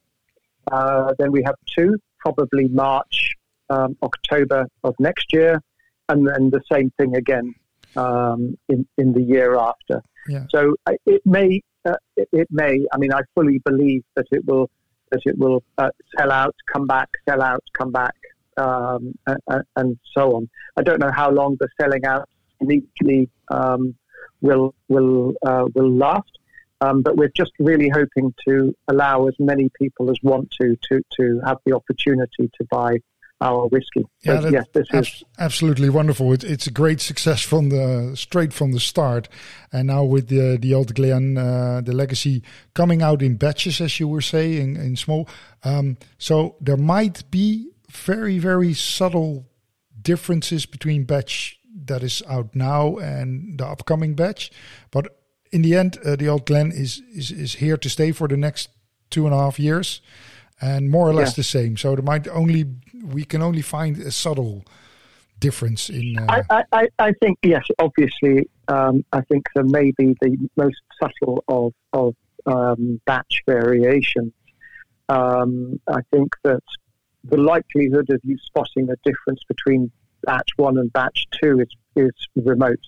Uh, 0.72 1.13
then 1.20 1.31
we 1.31 1.43
have 1.43 1.55
two, 1.75 1.98
probably 2.20 2.67
March, 2.70 3.36
um, 3.70 3.96
October 4.01 4.67
of 4.84 4.96
next 5.00 5.31
year, 5.31 5.62
and 6.10 6.27
then 6.27 6.50
the 6.50 6.62
same 6.72 6.91
thing 6.98 7.15
again 7.15 7.53
um, 7.96 8.58
in 8.67 8.88
in 8.98 9.13
the 9.13 9.22
year 9.22 9.55
after. 9.55 10.01
Yeah. 10.27 10.46
So 10.50 10.75
uh, 10.88 10.93
it 11.05 11.22
may 11.25 11.62
uh, 11.86 11.96
it, 12.16 12.30
it, 12.32 12.48
may. 12.52 12.86
I 12.92 12.98
mean, 12.98 13.14
I 13.14 13.22
fully 13.36 13.60
believe 13.60 14.04
that 14.16 14.26
it 14.32 14.46
will 14.46 14.70
that 15.12 15.22
it 15.26 15.38
will 15.38 15.64
uh, 15.78 15.90
sell 16.18 16.32
out, 16.32 16.56
come 16.72 16.88
back, 16.88 17.10
sell 17.28 17.42
out, 17.42 17.64
come 17.78 17.92
back, 17.92 18.16
um, 18.56 19.14
and, 19.28 19.64
and, 19.76 20.00
so 20.14 20.38
on. 20.38 20.50
I 20.78 20.84
don't 20.84 21.00
know 21.00 21.12
how 21.12 21.30
long 21.30 21.58
the 21.60 21.68
selling 21.80 22.06
out 22.06 22.30
uniquely 22.62 23.30
um, 23.50 23.96
will 24.42 24.74
will 24.88 25.34
uh, 25.46 25.66
will 25.74 25.92
last. 25.92 26.32
Um, 26.84 27.04
but 27.04 27.16
we're 27.16 27.32
just 27.36 27.52
really 27.60 27.90
hoping 27.90 28.34
to 28.48 28.76
allow 28.88 29.28
as 29.28 29.36
many 29.38 29.70
people 29.70 30.10
as 30.10 30.18
want 30.24 30.50
to 30.62 30.76
to 30.90 31.02
to 31.18 31.42
have 31.46 31.58
the 31.66 31.74
opportunity 31.74 32.50
to 32.58 32.64
buy 32.70 32.98
our 33.41 33.67
whiskey. 33.67 34.05
Yeah, 34.21 34.39
that, 34.39 34.51
yes, 34.51 34.65
this 34.74 34.88
ab- 34.93 35.03
is 35.03 35.24
absolutely 35.39 35.89
wonderful. 35.89 36.31
It, 36.31 36.43
it's 36.43 36.67
a 36.67 36.71
great 36.71 37.01
success 37.01 37.41
from 37.41 37.69
the 37.69 38.13
straight 38.15 38.53
from 38.53 38.71
the 38.71 38.79
start, 38.79 39.27
and 39.71 39.88
now 39.88 40.03
with 40.03 40.27
the 40.27 40.57
the 40.62 40.74
Allt 40.74 40.93
Gleann, 40.93 41.38
uh, 41.38 41.81
the 41.83 41.93
legacy 41.93 42.43
coming 42.74 43.01
out 43.01 43.21
in 43.21 43.36
batches, 43.36 43.81
as 43.81 44.00
you 44.00 44.07
were 44.07 44.21
saying, 44.21 44.75
in, 44.75 44.81
in 44.81 44.95
small. 44.95 45.27
Um, 45.63 45.98
so 46.17 46.55
there 46.62 46.77
might 46.77 47.29
be 47.31 47.71
very 47.89 48.39
very 48.39 48.74
subtle 48.74 49.50
differences 50.01 50.65
between 50.65 51.03
batch 51.03 51.60
that 51.86 52.03
is 52.03 52.21
out 52.29 52.55
now 52.55 52.98
and 52.98 53.57
the 53.57 53.65
upcoming 53.65 54.13
batch, 54.13 54.51
but 54.91 55.17
in 55.51 55.63
the 55.63 55.75
end, 55.75 55.98
uh, 56.05 56.15
the 56.15 56.29
Allt 56.29 56.45
Gleann 56.45 56.71
is, 56.71 57.01
is 57.13 57.31
is 57.31 57.55
here 57.55 57.77
to 57.77 57.89
stay 57.89 58.12
for 58.12 58.27
the 58.27 58.38
next 58.38 58.69
two 59.10 59.25
and 59.25 59.33
a 59.33 59.38
half 59.38 59.60
years 59.60 60.01
and 60.62 60.89
more 60.89 61.10
or 61.10 61.13
less 61.13 61.31
yeah. 61.31 61.38
the 61.38 61.43
same. 61.43 61.75
So 61.75 61.95
there 61.95 62.03
might 62.03 62.27
only 62.27 62.65
we 63.03 63.25
can 63.25 63.41
only 63.41 63.62
find 63.62 63.98
a 63.98 64.12
subtle 64.12 64.65
difference 65.39 65.89
in. 65.89 66.17
Uh, 66.17 66.43
I, 66.50 66.63
I, 66.72 66.88
I 67.00 67.12
think 67.22 67.39
yes, 67.43 67.63
obviously, 67.79 68.50
um, 68.67 69.03
I 69.12 69.22
think 69.22 69.46
there 69.55 69.65
may 69.65 69.91
be 69.98 70.15
the 70.22 70.38
most 70.55 70.81
subtle 71.01 71.43
of 71.48 71.74
of 71.93 72.15
um, 72.46 73.01
batch 73.05 73.41
variations. 73.46 74.34
Um, 75.10 75.79
I 75.88 76.01
think 76.13 76.29
that 76.43 76.63
the 77.25 77.38
likelihood 77.38 78.10
of 78.10 78.22
you 78.24 78.38
spotting 78.46 78.89
a 78.89 78.96
difference 79.03 79.41
between 79.48 79.91
batch 80.24 80.50
one 80.55 80.77
and 80.77 80.91
batch 80.93 81.27
two 81.41 81.60
is 81.60 81.70
is 81.96 82.12
remote, 82.36 82.79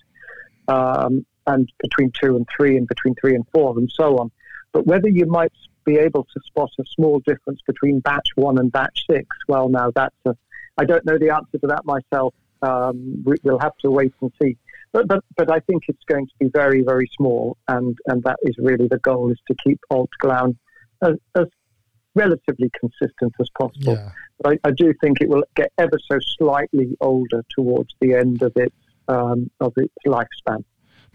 um, 0.68 1.26
and 1.46 1.70
between 1.80 2.10
two 2.20 2.36
and 2.36 2.46
three, 2.56 2.76
and 2.76 2.86
between 2.86 3.14
three 3.20 3.34
and 3.34 3.44
four, 3.52 3.76
and 3.78 3.90
so 3.94 4.16
on. 4.16 4.30
But 4.72 4.86
whether 4.86 5.08
you 5.08 5.26
might 5.26 5.52
be 5.84 5.96
able 5.96 6.24
to 6.24 6.40
spot 6.46 6.70
a 6.80 6.84
small 6.94 7.20
difference 7.20 7.60
between 7.66 8.00
batch 8.00 8.28
one 8.36 8.58
and 8.58 8.70
batch 8.70 9.04
six? 9.10 9.26
Well, 9.48 9.68
now 9.68 9.90
that's 9.94 10.16
a, 10.26 10.34
I 10.78 10.84
don't 10.84 11.04
know 11.04 11.18
the 11.18 11.30
answer 11.30 11.58
to 11.58 11.66
that 11.68 11.84
myself. 11.84 12.34
Um, 12.62 13.22
we, 13.24 13.36
will 13.42 13.58
have 13.58 13.76
to 13.82 13.90
wait 13.90 14.14
and 14.22 14.32
see. 14.42 14.56
But, 14.92 15.08
but, 15.08 15.24
but 15.36 15.52
I 15.52 15.60
think 15.60 15.84
it's 15.88 16.02
going 16.08 16.26
to 16.26 16.32
be 16.38 16.48
very, 16.54 16.82
very 16.82 17.10
small, 17.16 17.56
and, 17.68 17.96
and 18.06 18.22
that 18.22 18.36
is 18.42 18.54
really 18.58 18.88
the 18.88 18.98
goal: 18.98 19.30
is 19.30 19.40
to 19.48 19.54
keep 19.62 19.80
Allt 19.90 20.10
Gleann 20.20 20.56
as, 21.02 21.16
as 21.36 21.46
relatively 22.14 22.70
consistent 22.78 23.34
as 23.40 23.48
possible. 23.58 23.94
Yeah. 23.94 24.10
But 24.40 24.54
I, 24.64 24.68
I, 24.68 24.70
do 24.70 24.92
think 25.00 25.20
it 25.20 25.28
will 25.28 25.42
get 25.56 25.72
ever 25.78 25.98
so 26.10 26.18
slightly 26.38 26.96
older 27.00 27.44
towards 27.56 27.90
the 28.00 28.14
end 28.14 28.42
of 28.42 28.52
its 28.56 28.74
um, 29.08 29.50
of 29.60 29.72
its 29.76 29.94
lifespan. 30.06 30.64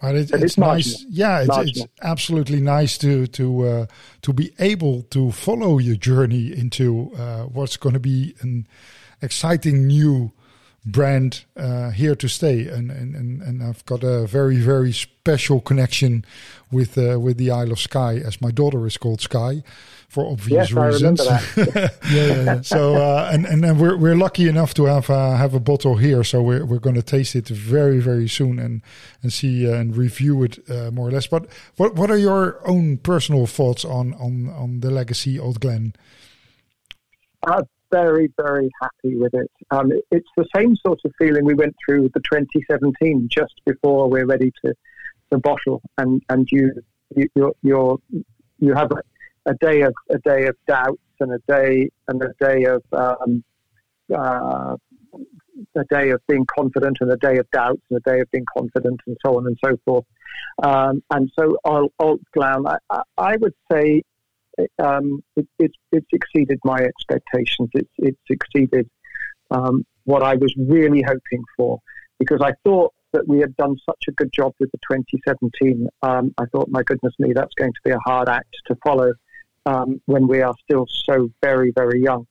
But 0.01 0.15
it, 0.15 0.32
it's, 0.32 0.44
it's 0.44 0.58
nice. 0.58 1.06
Yeah, 1.10 1.41
it's, 1.41 1.77
it's, 1.77 1.88
absolutely 2.01 2.62
nice 2.62 2.98
to 3.00 3.27
to 3.27 3.68
uh, 3.68 3.86
to 4.22 4.34
be 4.34 4.53
able 4.60 5.03
to 5.03 5.32
follow 5.32 5.77
your 5.77 5.96
journey 5.96 6.58
into 6.58 7.12
uh, 7.18 7.44
what's 7.44 7.77
going 7.77 7.94
to 7.94 8.00
be 8.00 8.36
an 8.41 8.68
exciting 9.22 9.88
new 9.88 10.32
brand 10.91 11.46
uh, 11.55 11.91
here 11.91 12.15
to 12.15 12.27
stay, 12.27 12.67
and, 12.67 12.91
and 12.91 13.15
and 13.15 13.41
and 13.41 13.63
I've 13.63 13.86
got 13.86 14.03
a 14.03 14.27
very 14.27 14.58
very 14.58 14.91
special 14.91 15.62
connection 15.62 16.25
with 16.72 16.98
uh, 16.98 17.19
with 17.19 17.38
the 17.38 17.51
Isle 17.51 17.72
of 17.72 17.79
Skye, 17.79 18.17
as 18.17 18.41
my 18.41 18.51
daughter 18.51 18.86
is 18.86 18.98
called 18.98 19.22
Skye, 19.22 19.63
for 20.08 20.25
obvious 20.25 20.72
yes, 20.72 20.72
reasons. 20.72 21.22
I 21.22 21.41
remember 21.55 21.72
that. 21.72 21.98
yeah, 22.12 22.25
yeah, 22.25 22.43
yeah. 22.43 22.62
So 22.62 22.96
uh, 22.96 23.29
and 23.31 23.46
and 23.46 23.63
then 23.63 23.77
we're 23.77 23.98
we're 23.98 24.15
lucky 24.15 24.48
enough 24.48 24.74
to 24.75 24.86
have 24.86 25.10
uh, 25.10 25.36
have 25.36 25.53
a 25.53 25.60
bottle 25.60 25.98
here, 25.98 26.24
so 26.24 26.41
we're 26.41 26.65
we're 26.65 26.79
going 26.79 26.96
to 26.96 27.03
taste 27.03 27.36
it 27.36 27.48
very 27.48 28.00
very 28.00 28.27
soon 28.27 28.60
and 28.60 28.81
and 29.22 29.31
see 29.31 29.69
uh, 29.69 29.75
and 29.75 29.96
review 29.96 30.43
it 30.43 30.60
uh, 30.69 30.91
more 30.91 31.08
or 31.08 31.12
less. 31.12 31.27
But 31.27 31.48
what 31.77 31.96
what 31.96 32.12
are 32.12 32.17
your 32.17 32.67
own 32.67 32.98
personal 32.98 33.48
thoughts 33.48 33.86
on 33.86 34.13
on 34.15 34.50
on 34.50 34.79
the 34.81 34.91
legacy 34.91 35.39
Allt 35.39 35.60
Gleann? 35.60 35.93
Very 37.91 38.31
very 38.38 38.69
happy 38.81 39.15
with 39.15 39.34
it. 39.34 39.51
Um, 39.72 39.91
it's 40.12 40.29
the 40.38 40.46
same 40.55 40.75
sort 40.86 41.00
of 41.05 41.12
feeling 41.17 41.46
we 41.46 41.55
went 41.55 41.75
through 41.84 42.03
with 42.03 42.13
the 42.13 42.22
2017 42.31 43.27
just 43.31 43.53
before 43.65 44.10
we're 44.10 44.25
ready 44.25 44.51
to 44.63 44.74
to 45.31 45.38
bottle, 45.39 45.81
and 45.98 46.22
and 46.29 46.48
you 46.51 46.72
you 47.15 47.27
you're, 47.36 47.53
you're 47.63 47.98
you 48.60 48.74
have 48.74 48.91
a, 48.91 49.50
a 49.50 49.55
day 49.55 49.81
of 49.81 49.93
a 50.10 50.19
day 50.19 50.48
of 50.48 50.55
doubts 50.67 51.01
and 51.19 51.34
a 51.34 51.39
day 51.48 51.89
and 52.08 52.22
a 52.22 52.34
day 52.39 52.65
of 52.65 52.84
um, 52.93 53.43
uh, 54.13 54.75
a 55.75 55.84
day 55.86 56.10
of 56.12 56.22
being 56.27 56.46
confident 56.58 56.98
and 57.01 57.12
a 57.12 57.17
day 57.17 57.38
of 57.38 57.50
doubts 57.51 57.81
and 57.89 57.98
a 57.98 58.10
day 58.10 58.19
of 58.19 58.31
being 58.31 58.46
confident 58.58 59.00
and 59.08 59.17
so 59.25 59.38
on 59.38 59.48
and 59.48 59.58
so 59.63 59.77
forth. 59.86 60.05
Um, 60.63 61.03
and 61.12 61.29
so 61.38 61.58
Allt, 61.65 62.22
Gleann, 62.34 62.65
I, 62.67 63.01
I 63.17 63.38
would 63.38 63.53
say 63.72 64.03
um, 64.84 65.24
it, 65.36 65.48
it, 65.58 65.72
it's 65.92 66.08
exceeded 66.12 66.60
my 66.63 66.80
expectations. 66.80 67.70
It's, 67.74 68.20
exceeded 68.30 68.89
um, 69.51 69.86
what 70.06 70.24
I 70.24 70.36
was 70.36 70.54
really 70.58 71.01
hoping 71.01 71.44
for 71.58 71.80
because 72.20 72.42
I 72.42 72.54
thought 72.63 72.94
that 73.13 73.28
we 73.28 73.39
had 73.39 73.56
done 73.56 73.75
such 73.86 74.04
a 74.08 74.12
good 74.12 74.32
job 74.32 74.54
with 74.60 74.70
the 74.72 74.78
2017. 74.92 75.88
Um, 76.04 76.34
I 76.38 76.46
thought, 76.51 76.70
my 76.70 76.84
goodness 76.84 77.13
me, 77.18 77.34
that's 77.34 77.54
going 77.56 77.72
to 77.72 77.80
be 77.84 77.92
a 77.92 78.00
hard 78.06 78.30
act 78.30 78.56
to 78.68 78.75
follow 78.84 79.12
um, 79.66 80.01
when 80.06 80.28
we 80.28 80.42
are 80.42 80.54
still 80.63 80.86
so 81.10 81.30
very, 81.42 81.72
very 81.75 82.01
young. 82.01 82.28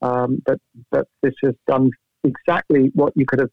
Um, 0.00 0.42
but 0.44 0.58
but 0.90 1.06
this 1.22 1.34
has 1.42 1.54
done 1.66 1.90
exactly 2.24 2.90
what 2.94 3.12
you 3.14 3.24
could 3.26 3.40
have, 3.40 3.50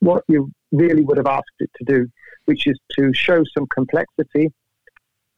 what 0.00 0.24
you 0.28 0.50
really 0.72 1.02
would 1.02 1.16
have 1.16 1.26
asked 1.26 1.58
it 1.58 1.70
to 1.76 1.84
do, 1.84 2.06
which 2.44 2.66
is 2.66 2.78
to 2.98 3.12
show 3.12 3.42
some 3.56 3.66
complexity, 3.74 4.52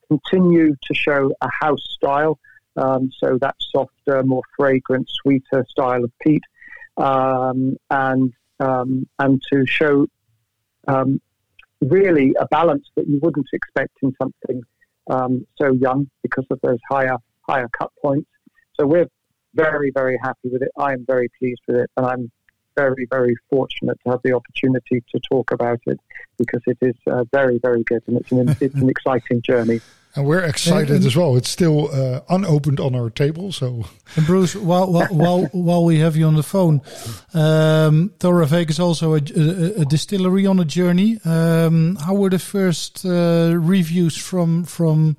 continue 0.09 0.75
to 0.83 0.95
show 0.95 1.33
a 1.41 1.49
house 1.61 1.85
style, 1.91 2.39
um, 2.77 3.11
so 3.19 3.39
that 3.41 3.57
softer, 3.59 4.23
more 4.23 4.43
fragrant, 4.57 5.09
sweeter 5.23 5.65
style 5.69 6.05
of 6.05 6.13
peat, 6.21 6.43
um, 6.97 7.77
and 7.91 8.33
um, 8.61 9.07
and 9.19 9.43
to 9.53 9.67
show 9.67 10.07
um, 10.89 11.21
really 11.81 12.35
a 12.39 12.47
balance 12.47 12.87
that 12.97 13.07
you 13.07 13.19
wouldn't 13.23 13.49
expect 13.53 13.93
in 14.03 14.15
something 14.21 14.63
um, 15.09 15.47
so 15.57 15.73
young 15.73 16.09
because 16.23 16.47
of 16.51 16.61
those 16.63 16.79
higher 16.89 17.17
higher 17.49 17.69
cut 17.79 17.91
points. 18.01 18.29
So 18.79 18.87
we're 18.87 19.09
very 19.55 19.91
very 19.95 20.19
happy 20.23 20.49
with 20.51 20.63
it. 20.63 20.71
I 20.77 20.93
am 20.93 21.05
very 21.07 21.29
pleased 21.39 21.63
with 21.67 21.77
it, 21.77 21.91
and 21.97 22.07
I'm 22.07 22.33
very 22.77 23.07
very 23.11 23.35
fortunate 23.51 23.99
to 24.05 24.11
have 24.11 24.21
the 24.23 24.33
opportunity 24.33 25.03
to 25.13 25.21
talk 25.29 25.51
about 25.51 25.81
it 25.87 25.99
because 26.39 26.63
it 26.67 26.79
is 26.81 26.95
uh, 27.07 27.25
very 27.33 27.59
very 27.59 27.83
good 27.85 28.03
and 28.07 28.19
it's 28.19 28.33
an 28.33 28.49
it's 28.61 28.75
an 28.75 28.89
exciting 28.89 29.43
journey. 29.43 29.81
And 30.17 30.25
we're 30.25 30.45
excited 30.45 31.05
as 31.05 31.15
well. 31.15 31.37
It's 31.37 31.51
still 31.51 31.91
uh, 31.93 32.21
unopened 32.31 32.81
on 32.81 32.95
our 32.95 33.11
table, 33.11 33.53
so 33.53 33.85
And 34.17 34.25
Bruce, 34.25 34.57
while 34.57 34.91
while 34.91 35.09
while, 35.11 35.43
while 35.53 35.85
we 35.85 35.99
have 35.99 36.17
you 36.17 36.27
on 36.27 36.37
the 36.37 36.43
phone, 36.43 36.81
um, 37.35 38.11
Torabhaig 38.19 38.71
is 38.71 38.81
also 38.81 39.13
a, 39.13 39.21
a, 39.37 39.83
a 39.83 39.85
distillery 39.85 40.47
on 40.47 40.59
a 40.59 40.65
journey. 40.65 41.19
Um, 41.27 41.97
how 41.97 42.15
were 42.15 42.31
the 42.31 42.39
first 42.39 43.05
uh, 43.05 43.53
reviews 43.55 44.17
from 44.17 44.65
from 44.65 45.19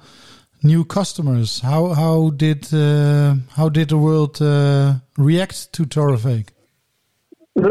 new 0.63 0.83
customers? 0.83 1.59
How 1.59 1.93
how 1.93 2.31
did 2.31 2.73
uh, 2.73 3.35
how 3.55 3.69
did 3.69 3.89
the 3.89 3.97
world 3.97 4.41
uh, 4.41 4.95
react 5.15 5.71
to 5.73 5.85
Torabhaig? 5.85 6.47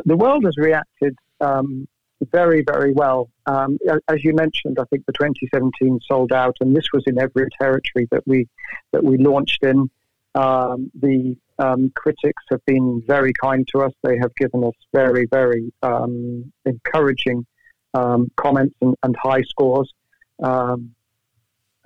The, 0.04 0.16
world 0.16 0.44
has 0.44 0.56
reacted 0.56 1.16
um, 1.40 1.86
very, 2.32 2.62
very 2.66 2.92
well. 2.92 3.28
Um, 3.46 3.78
as 4.08 4.24
you 4.24 4.34
mentioned, 4.34 4.78
I 4.80 4.84
think 4.90 5.06
the 5.06 5.12
2017 5.12 6.00
sold 6.06 6.32
out, 6.32 6.56
and 6.60 6.74
this 6.74 6.86
was 6.92 7.04
in 7.06 7.18
every 7.18 7.48
territory 7.60 8.08
that 8.10 8.26
we 8.26 8.48
that 8.92 9.04
we 9.04 9.16
launched 9.18 9.62
in. 9.62 9.90
Um, 10.34 10.90
the 11.00 11.36
um, 11.58 11.90
critics 11.94 12.42
have 12.50 12.64
been 12.66 13.02
very 13.06 13.32
kind 13.32 13.66
to 13.74 13.82
us. 13.82 13.92
They 14.02 14.18
have 14.18 14.34
given 14.34 14.64
us 14.64 14.74
very, 14.92 15.26
very 15.30 15.72
um, 15.82 16.52
encouraging 16.66 17.46
um, 17.94 18.30
comments 18.36 18.74
and, 18.82 18.94
and 19.02 19.16
high 19.16 19.42
scores. 19.42 19.90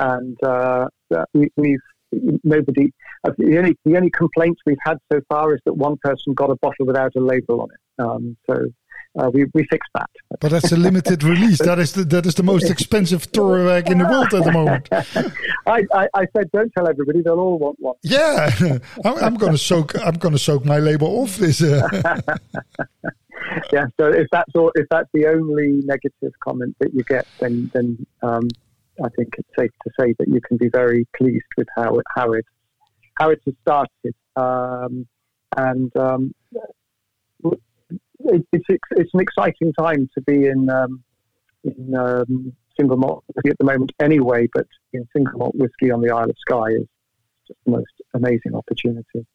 And 0.00 0.42
uh, 0.42 0.88
we, 1.34 1.50
we've 1.56 1.78
nobody. 2.44 2.92
uh, 3.24 3.30
The 3.38 3.58
only 3.58 3.76
the 3.84 3.96
only 3.96 4.10
complaints 4.10 4.60
we've 4.66 4.78
had 4.84 4.98
so 5.12 5.20
far 5.28 5.54
is 5.54 5.60
that 5.64 5.74
one 5.74 5.96
person 6.02 6.34
got 6.34 6.50
a 6.50 6.56
bottle 6.56 6.86
without 6.86 7.12
a 7.16 7.20
label 7.20 7.62
on 7.62 7.68
it. 7.70 8.02
Um, 8.02 8.36
so 8.48 8.64
uh, 9.18 9.28
we 9.34 9.44
we 9.54 9.64
fixed 9.70 9.90
that. 9.94 10.08
but 10.40 10.50
that's 10.52 10.70
a 10.72 10.76
limited 10.76 11.22
release. 11.24 11.58
That 11.58 11.78
is 11.80 11.92
the, 11.92 12.04
that 12.04 12.26
is 12.26 12.34
the 12.36 12.42
most 12.44 12.70
expensive 12.74 13.30
Torabhaig 13.32 13.90
in 13.90 13.98
the 13.98 14.04
world 14.04 14.32
at 14.34 14.44
the 14.44 14.52
moment. 14.52 14.88
I, 15.66 15.84
I, 15.92 16.08
I 16.14 16.26
said 16.36 16.50
don't 16.52 16.70
tell 16.76 16.88
everybody; 16.88 17.20
they'll 17.22 17.40
all 17.40 17.58
want 17.58 17.76
one. 17.80 17.96
Yeah, 18.02 18.50
I'm, 19.04 19.16
I'm 19.24 19.34
going 19.34 19.52
to 19.52 19.58
soak. 19.58 19.98
I'm 19.98 20.14
going 20.14 20.32
to 20.32 20.38
soak 20.38 20.64
my 20.64 20.78
label 20.78 21.08
off 21.22 21.36
this. 21.36 21.62
Uh, 21.62 21.88
Yeah. 23.72 23.86
So 23.98 24.06
if 24.06 24.26
that's 24.30 24.52
all, 24.54 24.70
if 24.74 24.86
that's 24.90 25.08
the 25.12 25.26
only 25.26 25.80
negative 25.84 26.32
comment 26.44 26.76
that 26.78 26.94
you 26.94 27.02
get, 27.04 27.26
then 27.40 27.70
then 27.74 28.06
um, 28.22 28.48
I 29.02 29.08
think 29.16 29.34
it's 29.38 29.48
safe 29.58 29.70
to 29.84 29.90
say 29.98 30.14
that 30.18 30.28
you 30.28 30.40
can 30.40 30.56
be 30.56 30.68
very 30.68 31.06
pleased 31.16 31.46
with 31.56 31.68
how 31.76 31.94
it 31.96 32.04
how 32.14 32.32
it 32.32 32.44
how 33.18 33.30
it 33.30 33.40
has 33.44 33.54
started. 33.62 34.14
Um, 34.36 35.06
and 35.56 35.94
um, 35.96 36.34
it, 37.44 38.46
it's 38.52 38.64
it's 38.68 39.14
an 39.14 39.20
exciting 39.20 39.72
time 39.78 40.08
to 40.14 40.20
be 40.22 40.46
in 40.46 40.70
um, 40.70 41.02
in 41.64 41.94
um, 41.94 42.52
single 42.78 42.96
malt 42.96 43.24
whiskey 43.28 43.50
at 43.50 43.58
the 43.58 43.64
moment, 43.64 43.92
anyway. 44.00 44.48
But 44.52 44.66
in 44.92 45.06
single 45.14 45.38
malt 45.38 45.54
whiskey 45.54 45.90
on 45.90 46.00
the 46.00 46.10
Isle 46.10 46.30
of 46.30 46.36
Skye 46.38 46.70
is 46.70 46.86
just 47.46 47.58
the 47.64 47.72
most 47.72 47.92
amazing 48.14 48.54
opportunity. 48.54 49.26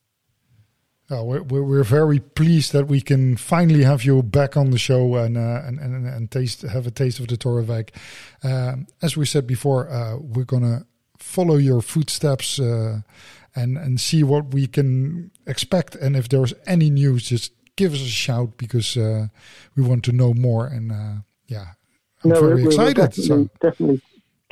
Oh, 1.11 1.23
we're, 1.23 1.43
we're 1.43 1.63
we're 1.63 1.83
very 1.83 2.19
pleased 2.19 2.73
that 2.73 2.87
we 2.87 2.99
can 2.99 3.37
finally 3.37 3.83
have 3.83 4.03
you 4.03 4.23
back 4.23 4.57
on 4.57 4.71
the 4.71 4.79
show 4.79 5.15
and 5.15 5.37
uh, 5.37 5.61
and, 5.65 5.79
and 5.79 6.07
and 6.07 6.31
taste 6.31 6.63
have 6.63 6.87
a 6.87 6.91
taste 6.91 7.19
of 7.19 7.27
the 7.27 7.37
Torabhaig. 7.37 7.89
Um, 8.43 8.87
as 9.03 9.15
we 9.15 9.25
said 9.25 9.45
before, 9.45 9.87
uh, 9.89 10.17
we're 10.17 10.45
gonna 10.45 10.87
follow 11.19 11.57
your 11.57 11.81
footsteps 11.81 12.59
uh, 12.59 13.01
and 13.55 13.77
and 13.77 14.01
see 14.01 14.23
what 14.23 14.51
we 14.53 14.65
can 14.65 15.29
expect. 15.45 15.93
And 15.95 16.15
if 16.15 16.27
there's 16.27 16.53
any 16.65 16.89
news, 16.89 17.29
just 17.29 17.51
give 17.75 17.93
us 17.93 18.01
a 18.01 18.05
shout 18.05 18.57
because 18.57 18.97
uh, 18.97 19.27
we 19.75 19.83
want 19.83 20.03
to 20.05 20.11
know 20.11 20.33
more. 20.33 20.65
And 20.65 20.91
uh, 20.91 21.21
yeah, 21.45 21.67
I'm 22.23 22.31
no, 22.31 22.39
very 22.39 22.55
we, 22.55 22.61
we 22.61 22.63
will 22.63 22.87
excited. 22.87 22.95
definitely, 22.95 23.23
So 23.23 23.49
definitely 23.61 24.01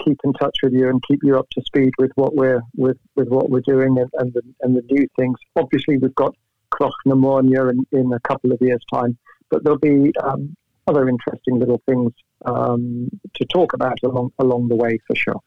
keep 0.03 0.19
in 0.23 0.33
touch 0.33 0.57
with 0.63 0.73
you 0.73 0.89
and 0.89 1.01
keep 1.07 1.19
you 1.23 1.37
up 1.37 1.49
to 1.51 1.61
speed 1.61 1.91
with 1.97 2.11
what 2.15 2.35
we're 2.35 2.61
with, 2.75 2.97
with 3.15 3.27
what 3.29 3.49
we're 3.49 3.61
doing 3.61 3.97
and, 3.97 4.09
and 4.13 4.33
the 4.33 4.41
and 4.61 4.75
the 4.75 4.81
new 4.89 5.07
things. 5.17 5.37
Obviously, 5.55 5.97
we've 5.97 6.15
got 6.15 6.35
Cloch 6.71 6.93
pneumonia 7.05 7.67
in, 7.67 7.85
in 7.91 8.13
a 8.13 8.19
couple 8.21 8.51
of 8.51 8.57
years' 8.61 8.83
time, 8.93 9.17
but 9.49 9.63
there'll 9.63 9.79
be 9.79 10.11
um, 10.23 10.55
other 10.87 11.07
interesting 11.07 11.59
little 11.59 11.81
things 11.85 12.11
um, 12.45 13.09
to 13.35 13.45
talk 13.45 13.73
about 13.73 13.97
along 14.03 14.31
along 14.39 14.67
the 14.67 14.75
way 14.75 14.97
for 15.07 15.15
sure. 15.15 15.39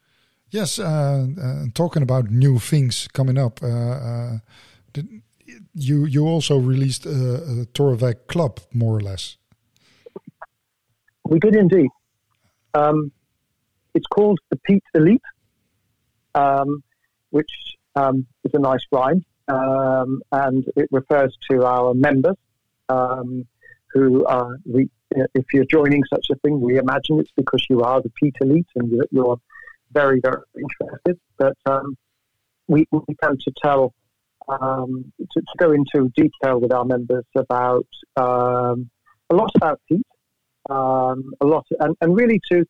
Yes, 0.49 0.79
uh, 0.79 1.27
uh, 1.41 1.65
talking 1.73 2.03
about 2.03 2.31
new 2.31 2.57
things 2.57 3.07
coming 3.13 3.37
up. 3.37 3.61
Uh, 3.61 3.67
uh, 3.67 4.37
did, 4.93 5.21
you 5.73 6.05
you 6.05 6.25
also 6.25 6.57
released 6.57 7.05
a, 7.05 7.65
a 7.73 8.13
Club, 8.13 8.59
more 8.73 8.97
or 8.97 9.01
less. 9.01 9.37
We 11.25 11.39
did 11.39 11.55
indeed. 11.55 11.89
Um, 12.73 13.11
it's 13.97 14.05
called 14.15 14.39
the 14.51 14.57
Peat 14.65 14.83
Elite, 14.93 15.29
um, 16.35 16.83
which 17.31 17.53
um, 17.95 18.27
is 18.45 18.51
a 18.53 18.59
nice 18.59 18.85
rhyme, 18.91 19.25
um, 19.47 20.21
and 20.31 20.63
it 20.75 20.87
refers 20.91 21.35
to 21.49 21.65
our 21.65 21.93
members 21.95 22.37
um, 22.89 23.47
who 23.93 24.23
are. 24.25 24.57
We, 24.65 24.89
if 25.33 25.45
you're 25.53 25.71
joining 25.79 26.03
such 26.13 26.27
a 26.31 26.35
thing, 26.41 26.61
we 26.61 26.77
imagine 26.77 27.19
it's 27.19 27.35
because 27.35 27.63
you 27.71 27.81
are 27.81 27.99
the 28.01 28.11
Peat 28.19 28.35
Elite 28.41 28.67
and 28.75 28.91
you're, 28.91 29.07
you're 29.09 29.39
very, 29.91 30.19
very 30.19 30.43
interested. 30.65 31.15
But 31.37 31.57
um, 31.65 31.97
we, 32.67 32.85
we 32.91 33.15
tend 33.23 33.39
to 33.45 33.51
tell, 33.63 33.93
um, 34.47 35.11
to, 35.17 35.39
to 35.39 35.53
go 35.57 35.71
into 35.71 36.09
detail 36.15 36.59
with 36.59 36.71
our 36.71 36.85
members 36.85 37.25
about 37.35 37.87
a 38.17 39.35
lot 39.41 39.51
about 39.55 39.79
peat 39.89 40.05
a 40.69 41.45
lot, 41.55 41.65
and, 41.79 41.95
and 42.01 42.15
really 42.15 42.39
to 42.51 42.65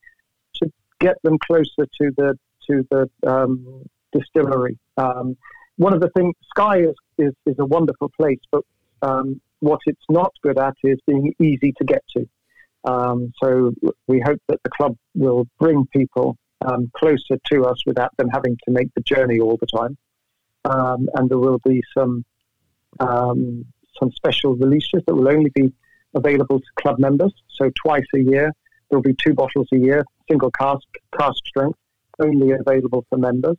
get 0.99 1.21
them 1.23 1.37
closer 1.39 1.85
to 2.01 2.11
the 2.17 2.37
to 2.69 2.85
the 2.91 3.09
um, 3.25 3.83
distillery. 4.11 4.77
Um, 4.97 5.37
one 5.77 5.93
of 5.93 6.01
the 6.01 6.09
things, 6.09 6.35
Skye 6.49 6.79
is, 6.79 6.95
is, 7.17 7.33
is 7.45 7.55
a 7.59 7.65
wonderful 7.65 8.11
place, 8.19 8.39
but 8.51 8.63
um, 9.01 9.39
what 9.59 9.79
it's 9.85 10.03
not 10.09 10.33
good 10.41 10.57
at 10.57 10.75
is 10.83 10.97
being 11.05 11.33
easy 11.39 11.71
to 11.77 11.83
get 11.85 12.03
to. 12.15 12.27
Um, 12.83 13.31
so 13.41 13.73
we 14.07 14.19
hope 14.19 14.41
that 14.47 14.61
the 14.63 14.69
club 14.69 14.97
will 15.13 15.47
bring 15.59 15.85
people 15.87 16.37
um, 16.65 16.91
closer 16.95 17.37
to 17.51 17.65
us 17.65 17.77
without 17.85 18.15
them 18.17 18.29
having 18.29 18.57
to 18.65 18.71
make 18.71 18.93
the 18.95 19.01
journey 19.01 19.39
all 19.39 19.57
the 19.57 19.67
time. 19.67 19.97
Um, 20.65 21.07
and 21.13 21.29
there 21.29 21.37
will 21.37 21.59
be 21.59 21.81
some 21.95 22.25
some 22.99 24.11
special 24.11 24.55
releases 24.55 25.01
that 25.05 25.15
will 25.15 25.27
only 25.27 25.51
be 25.51 25.71
available 26.15 26.59
to 26.59 26.65
club 26.79 26.99
members. 26.99 27.33
So 27.49 27.71
twice 27.83 28.05
a 28.15 28.19
year, 28.19 28.51
there'll 28.89 29.03
be 29.03 29.15
two 29.23 29.33
bottles 29.33 29.67
a 29.73 29.77
year, 29.77 30.03
single 30.29 30.51
cask, 30.51 30.87
cask 31.17 31.37
strength, 31.45 31.77
only 32.19 32.51
available 32.51 33.05
for 33.09 33.17
members. 33.17 33.57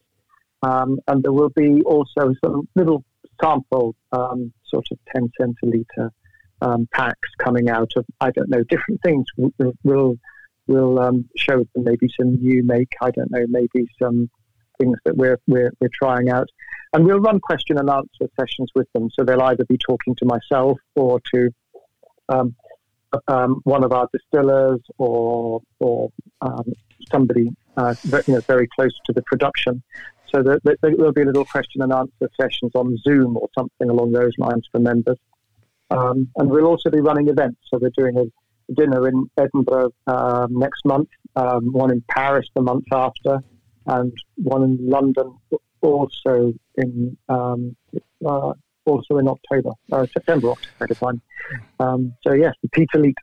Um, 0.62 0.99
and 1.07 1.23
there 1.23 1.33
will 1.33 1.51
be 1.51 1.83
also 1.83 2.35
some 2.45 2.69
little 2.75 3.05
sample, 3.41 3.95
um, 4.12 4.53
sort 4.67 4.87
of 4.91 4.99
10 5.14 5.31
centiliter 5.41 6.11
um, 6.61 6.88
packs 6.93 7.29
coming 7.38 7.69
out 7.69 7.93
of, 7.97 8.05
I 8.21 8.31
don't 8.31 8.51
know, 8.51 8.62
different 8.64 9.01
things. 9.05 9.25
We'll, 9.37 9.73
we'll, 9.85 10.17
we'll 10.67 10.99
um, 10.99 11.29
show 11.37 11.59
them 11.59 11.85
maybe 11.85 12.09
some 12.19 12.35
new 12.35 12.64
make, 12.64 12.93
I 13.01 13.11
don't 13.11 13.31
know, 13.31 13.45
maybe 13.49 13.87
some 14.03 14.29
things 14.81 14.97
that 15.05 15.17
we're, 15.17 15.38
we're, 15.47 15.73
we're 15.81 15.91
trying 15.93 16.29
out. 16.31 16.49
And 16.93 17.05
we'll 17.05 17.21
run 17.21 17.38
question 17.41 17.79
and 17.79 17.88
answer 17.88 18.31
sessions 18.38 18.71
with 18.75 18.88
them. 18.95 19.11
So 19.17 19.25
they'll 19.25 19.43
either 19.43 19.64
be 19.67 19.79
talking 19.79 20.14
to 20.17 20.25
myself 20.25 20.79
or 20.97 21.21
to 21.35 21.51
um, 22.29 22.57
um, 23.29 23.61
one 23.64 23.85
of 23.85 23.92
our 23.92 24.09
distillers 24.12 24.81
or, 24.99 25.61
or 25.81 26.11
um, 26.40 26.73
somebody 27.11 27.51
uh, 27.77 27.94
you 28.27 28.35
know, 28.35 28.40
very 28.40 28.68
close 28.77 28.92
to 29.07 29.12
the 29.12 29.23
production. 29.23 29.83
So 30.35 30.42
there, 30.42 30.61
will 30.83 31.12
be 31.12 31.23
a 31.23 31.27
little 31.27 31.44
question 31.44 31.81
and 31.81 31.92
answer 31.92 32.29
sessions 32.38 32.73
on 32.75 32.97
Zoom 32.99 33.37
or 33.37 33.49
something 33.57 33.88
along 33.88 34.12
those 34.12 34.33
lines 34.37 34.68
for 34.71 34.79
members. 34.79 35.16
Um, 35.90 36.29
and 36.37 36.51
we'll 36.51 36.66
also 36.66 36.90
be 36.90 37.01
running 37.01 37.29
events. 37.29 37.61
So 37.71 37.79
we're 37.81 37.90
doing 37.97 38.18
a 38.18 38.75
dinner 38.75 39.09
in 39.09 39.31
Edinburgh 39.38 39.92
um, 40.07 40.59
next 40.59 40.85
month, 40.85 41.09
um, 41.37 41.73
one 41.73 41.90
in 41.90 42.03
Paris 42.11 42.47
the 42.55 42.61
month 42.61 42.85
after, 42.92 43.38
and 43.87 44.12
one 44.37 44.62
in 44.64 44.79
London 44.87 45.35
also 45.81 46.53
in 46.77 47.16
um, 47.29 47.75
uh, 48.27 48.53
also 48.88 49.18
in 49.18 49.29
October, 49.29 49.70
uh, 49.92 50.07
September, 50.12 50.51
October 50.51 50.94
time. 50.94 51.22
Um, 51.81 52.12
so 52.24 52.33
yes, 52.33 52.55
the 52.62 52.68
Peat 52.70 52.88
Elite 52.94 53.16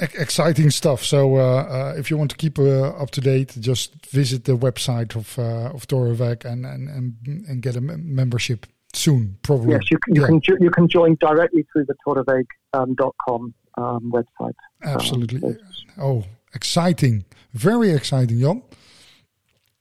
exciting 0.00 0.70
stuff. 0.70 1.04
So 1.04 1.36
uh, 1.36 1.40
uh, 1.40 1.94
if 1.96 2.10
you 2.10 2.16
want 2.16 2.30
to 2.30 2.36
keep 2.36 2.58
uh, 2.58 2.90
up 2.90 3.10
to 3.12 3.20
date, 3.20 3.56
just 3.60 3.94
visit 4.06 4.44
the 4.44 4.56
website 4.56 5.14
of 5.16 5.38
uh, 5.38 5.74
of 5.74 5.86
Torabhaig 5.86 6.44
and, 6.44 6.66
and 6.66 6.88
and 6.88 7.46
and 7.48 7.62
get 7.62 7.76
a 7.76 7.80
membership 7.80 8.66
soon. 8.92 9.38
Probably. 9.42 9.72
Yes, 9.72 9.90
you, 9.90 9.98
you 10.08 10.22
yeah. 10.22 10.26
can 10.26 10.40
you 10.60 10.70
can 10.70 10.88
join 10.88 11.16
directly 11.20 11.66
through 11.72 11.86
the 11.86 11.94
torabhaig.com 12.06 13.54
um, 13.76 13.84
um, 13.84 14.12
website. 14.12 14.54
Absolutely. 14.82 15.56
oh, 15.98 16.24
exciting! 16.54 17.24
Very 17.52 17.90
exciting, 17.90 18.40
Jan. 18.40 18.62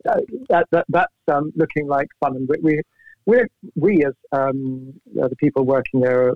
Uh, 0.07 0.19
that, 0.49 0.67
that 0.71 0.85
that's 0.89 1.13
um, 1.31 1.51
looking 1.55 1.87
like 1.87 2.07
fun, 2.19 2.35
and 2.35 2.47
we, 2.49 2.57
we 2.61 2.81
we're, 3.25 3.47
we 3.75 4.03
as 4.05 4.13
um, 4.31 4.93
the 5.13 5.36
people 5.38 5.65
working 5.65 6.01
there 6.01 6.29
are 6.29 6.33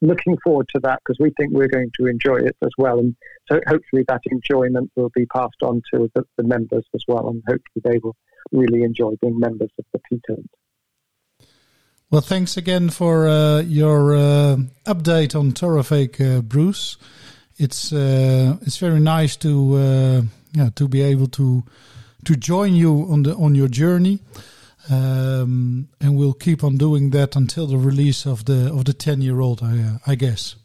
looking 0.00 0.36
forward 0.42 0.68
to 0.74 0.80
that 0.80 1.00
because 1.04 1.18
we 1.18 1.30
think 1.36 1.52
we're 1.52 1.68
going 1.68 1.90
to 2.00 2.06
enjoy 2.06 2.36
it 2.36 2.56
as 2.62 2.70
well. 2.78 2.98
And 2.98 3.14
so 3.50 3.60
hopefully 3.66 4.04
that 4.08 4.22
enjoyment 4.30 4.90
will 4.96 5.10
be 5.14 5.26
passed 5.26 5.62
on 5.62 5.82
to 5.92 6.10
the, 6.14 6.24
the 6.36 6.44
members 6.44 6.84
as 6.94 7.02
well. 7.06 7.28
And 7.28 7.42
hopefully 7.46 7.82
they 7.84 7.98
will 8.02 8.16
really 8.52 8.82
enjoy 8.82 9.12
being 9.20 9.38
members 9.38 9.70
of 9.78 9.84
the 9.92 10.00
Peter. 10.08 10.40
Well, 12.10 12.22
thanks 12.22 12.56
again 12.56 12.90
for 12.90 13.28
uh, 13.28 13.60
your 13.60 14.16
uh, 14.16 14.56
update 14.84 15.38
on 15.38 15.52
Torabhaig, 15.52 16.20
uh, 16.20 16.40
Bruce. 16.40 16.96
It's 17.56 17.92
uh, 17.92 18.56
it's 18.62 18.78
very 18.78 18.98
nice 18.98 19.36
to 19.36 19.76
uh, 19.76 20.22
yeah 20.52 20.70
to 20.74 20.88
be 20.88 21.02
able 21.02 21.28
to 21.28 21.62
to 22.24 22.34
join 22.34 22.74
you 22.74 23.06
on 23.10 23.22
the 23.22 23.36
on 23.36 23.54
your 23.54 23.68
journey. 23.68 24.18
Um, 24.90 25.88
and 26.00 26.16
we'll 26.16 26.32
keep 26.32 26.64
on 26.64 26.76
doing 26.76 27.10
that 27.10 27.36
until 27.36 27.66
the 27.68 27.78
release 27.78 28.26
of 28.26 28.44
the 28.46 28.72
of 28.72 28.86
the 28.86 28.92
ten 28.92 29.22
year 29.22 29.40
old, 29.40 29.62
I, 29.62 29.78
uh, 29.78 29.98
I 30.06 30.16
guess. 30.16 30.56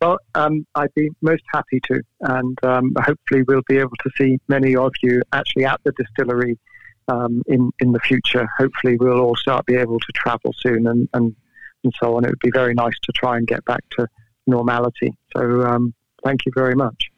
Well, 0.00 0.18
um, 0.34 0.66
I'd 0.74 0.94
be 0.94 1.10
most 1.20 1.42
happy 1.52 1.78
to, 1.84 2.02
and 2.20 2.58
um, 2.64 2.94
hopefully 2.98 3.42
we'll 3.42 3.62
be 3.68 3.76
able 3.76 3.96
to 4.02 4.10
see 4.18 4.38
many 4.48 4.74
of 4.74 4.92
you 5.02 5.22
actually 5.32 5.66
at 5.66 5.78
the 5.84 5.92
distillery 5.92 6.58
um, 7.06 7.42
in 7.46 7.70
in 7.78 7.92
the 7.92 8.00
future. 8.00 8.48
Hopefully, 8.58 8.96
we'll 8.96 9.20
all 9.20 9.36
start 9.36 9.66
be 9.66 9.76
able 9.76 10.00
to 10.00 10.12
travel 10.14 10.52
soon, 10.58 10.86
and, 10.86 11.08
and 11.12 11.36
and 11.84 11.92
so 12.00 12.16
on. 12.16 12.24
It 12.24 12.30
would 12.30 12.40
be 12.40 12.50
very 12.50 12.74
nice 12.74 12.98
to 13.02 13.12
try 13.12 13.36
and 13.36 13.46
get 13.46 13.64
back 13.66 13.84
to 13.98 14.08
normality. 14.46 15.14
So, 15.36 15.62
um, 15.62 15.94
thank 16.24 16.44
you 16.44 16.52
very 16.54 16.74
much. 16.74 17.10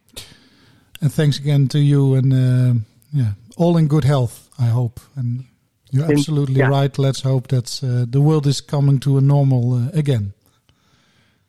And 1.00 1.12
thanks 1.12 1.38
again 1.38 1.68
to 1.68 1.78
you, 1.78 2.14
and 2.14 2.32
uh, 2.32 2.80
yeah, 3.12 3.32
all 3.56 3.76
in 3.76 3.86
good 3.86 4.04
health, 4.04 4.50
I 4.58 4.66
hope, 4.66 5.00
and 5.16 5.44
you're 5.92 6.10
absolutely 6.10 6.60
yeah. 6.60 6.68
right. 6.68 6.98
Let's 6.98 7.20
hope 7.22 7.48
that 7.48 7.80
uh, 7.82 8.06
the 8.10 8.20
world 8.20 8.46
is 8.46 8.60
coming 8.60 9.00
to 9.00 9.18
a 9.18 9.20
normal 9.20 9.74
uh, 9.74 9.98
again. 9.98 10.32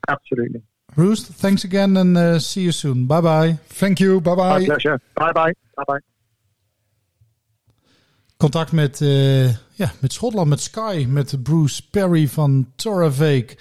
Absolutely. 0.07 0.61
Bruce, 0.95 1.23
thanks 1.23 1.63
again 1.63 1.97
and 1.97 2.17
uh, 2.17 2.39
see 2.39 2.61
you 2.61 2.71
soon. 2.71 3.07
Bye 3.07 3.21
bye. 3.21 3.57
Thank 3.67 3.99
you. 3.99 4.21
Bye 4.21 4.35
bye. 4.35 4.59
My 4.59 4.65
pleasure. 4.65 4.99
Bye 5.15 5.31
bye. 5.31 5.53
Bye 5.75 5.83
bye. 5.87 5.99
Contact 8.37 8.71
met, 8.71 9.01
uh, 9.01 9.47
ja, 9.73 9.91
met 9.99 10.13
Schotland, 10.13 10.49
met 10.49 10.61
Sky, 10.61 11.05
met 11.09 11.43
Bruce 11.43 11.81
Perry 11.89 12.27
van 12.27 12.71
Torravake. 12.75 13.57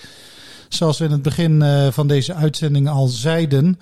Zoals 0.69 0.99
we 0.99 1.05
in 1.05 1.11
het 1.11 1.23
begin 1.23 1.63
uh, 1.63 1.91
van 1.91 2.07
deze 2.07 2.35
uitzending 2.35 2.89
al 2.89 3.07
zeiden. 3.07 3.79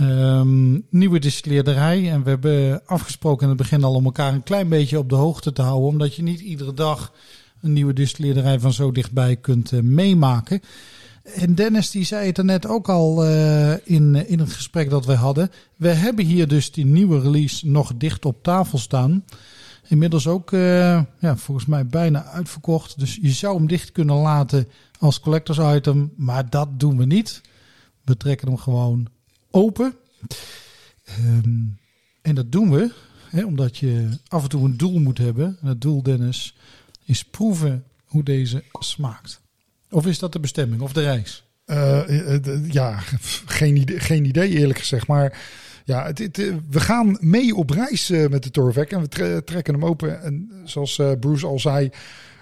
Um, 0.00 0.86
nieuwe 0.90 1.18
distilleerderij. 1.18 2.10
En 2.10 2.22
we 2.22 2.28
hebben 2.28 2.86
afgesproken 2.86 3.42
in 3.42 3.48
het 3.48 3.56
begin 3.56 3.84
al 3.84 3.94
om 3.94 4.04
elkaar 4.04 4.32
een 4.32 4.42
klein 4.42 4.68
beetje 4.68 4.98
op 4.98 5.08
de 5.08 5.14
hoogte 5.14 5.52
te 5.52 5.62
houden. 5.62 5.88
Omdat 5.88 6.14
je 6.14 6.22
niet 6.22 6.40
iedere 6.40 6.74
dag 6.74 7.12
een 7.60 7.72
nieuwe 7.72 7.92
distilleerderij 7.92 8.60
van 8.60 8.72
zo 8.72 8.92
dichtbij 8.92 9.36
kunt 9.36 9.72
uh, 9.72 9.80
meemaken. 9.80 10.60
En 11.34 11.54
Dennis 11.54 11.90
die 11.90 12.04
zei 12.04 12.26
het 12.26 12.38
er 12.38 12.44
net 12.44 12.66
ook 12.66 12.88
al 12.88 13.24
uh, 13.24 13.72
in, 13.72 14.28
in 14.28 14.38
het 14.38 14.52
gesprek 14.52 14.90
dat 14.90 15.06
we 15.06 15.14
hadden. 15.14 15.50
We 15.76 15.88
hebben 15.88 16.24
hier 16.24 16.48
dus 16.48 16.72
die 16.72 16.86
nieuwe 16.86 17.20
release 17.20 17.68
nog 17.68 17.92
dicht 17.96 18.24
op 18.24 18.42
tafel 18.42 18.78
staan. 18.78 19.24
Inmiddels 19.88 20.26
ook 20.26 20.50
ja, 20.50 21.36
volgens 21.36 21.66
mij 21.66 21.86
bijna 21.86 22.24
uitverkocht. 22.24 22.98
Dus 22.98 23.18
je 23.22 23.30
zou 23.30 23.56
hem 23.56 23.66
dicht 23.66 23.92
kunnen 23.92 24.16
laten 24.16 24.68
als 24.98 25.20
collectors 25.20 25.58
item. 25.76 26.12
Maar 26.16 26.50
dat 26.50 26.80
doen 26.80 26.96
we 26.96 27.04
niet. 27.04 27.40
We 28.04 28.16
trekken 28.16 28.48
hem 28.48 28.56
gewoon 28.56 29.08
open. 29.58 29.94
Ehm, 31.04 31.64
en 32.22 32.34
dat 32.34 32.52
doen 32.52 32.70
we 32.70 32.92
hè, 33.30 33.44
omdat 33.44 33.76
je 33.76 34.08
af 34.28 34.42
en 34.42 34.48
toe 34.48 34.64
een 34.64 34.76
doel 34.76 34.98
moet 34.98 35.18
hebben. 35.18 35.58
En 35.60 35.68
het 35.68 35.80
doel, 35.80 36.02
Dennis, 36.02 36.56
is 37.04 37.24
proeven 37.24 37.84
hoe 38.04 38.22
deze 38.22 38.62
smaakt. 38.78 39.40
Of 39.90 40.06
is 40.06 40.18
dat 40.18 40.32
de 40.32 40.40
bestemming 40.40 40.82
of 40.82 40.92
de 40.92 41.02
reis? 41.02 41.44
Uh, 41.66 42.70
ja, 42.70 42.98
geen 43.46 43.76
idee, 43.76 44.00
geen 44.00 44.24
idee 44.24 44.48
eerlijk 44.50 44.78
gezegd. 44.78 45.06
Maar 45.06 45.38
ja, 45.84 46.06
het, 46.06 46.36
we 46.70 46.80
gaan 46.80 47.16
mee 47.20 47.54
op 47.54 47.70
reis 47.70 48.08
met 48.08 48.42
de 48.42 48.50
Torvec 48.50 48.90
en 48.90 49.00
we 49.00 49.42
trekken 49.44 49.74
hem 49.74 49.84
open. 49.84 50.22
En 50.22 50.50
zoals 50.64 51.00
Bruce 51.20 51.46
al 51.46 51.58
zei, 51.58 51.90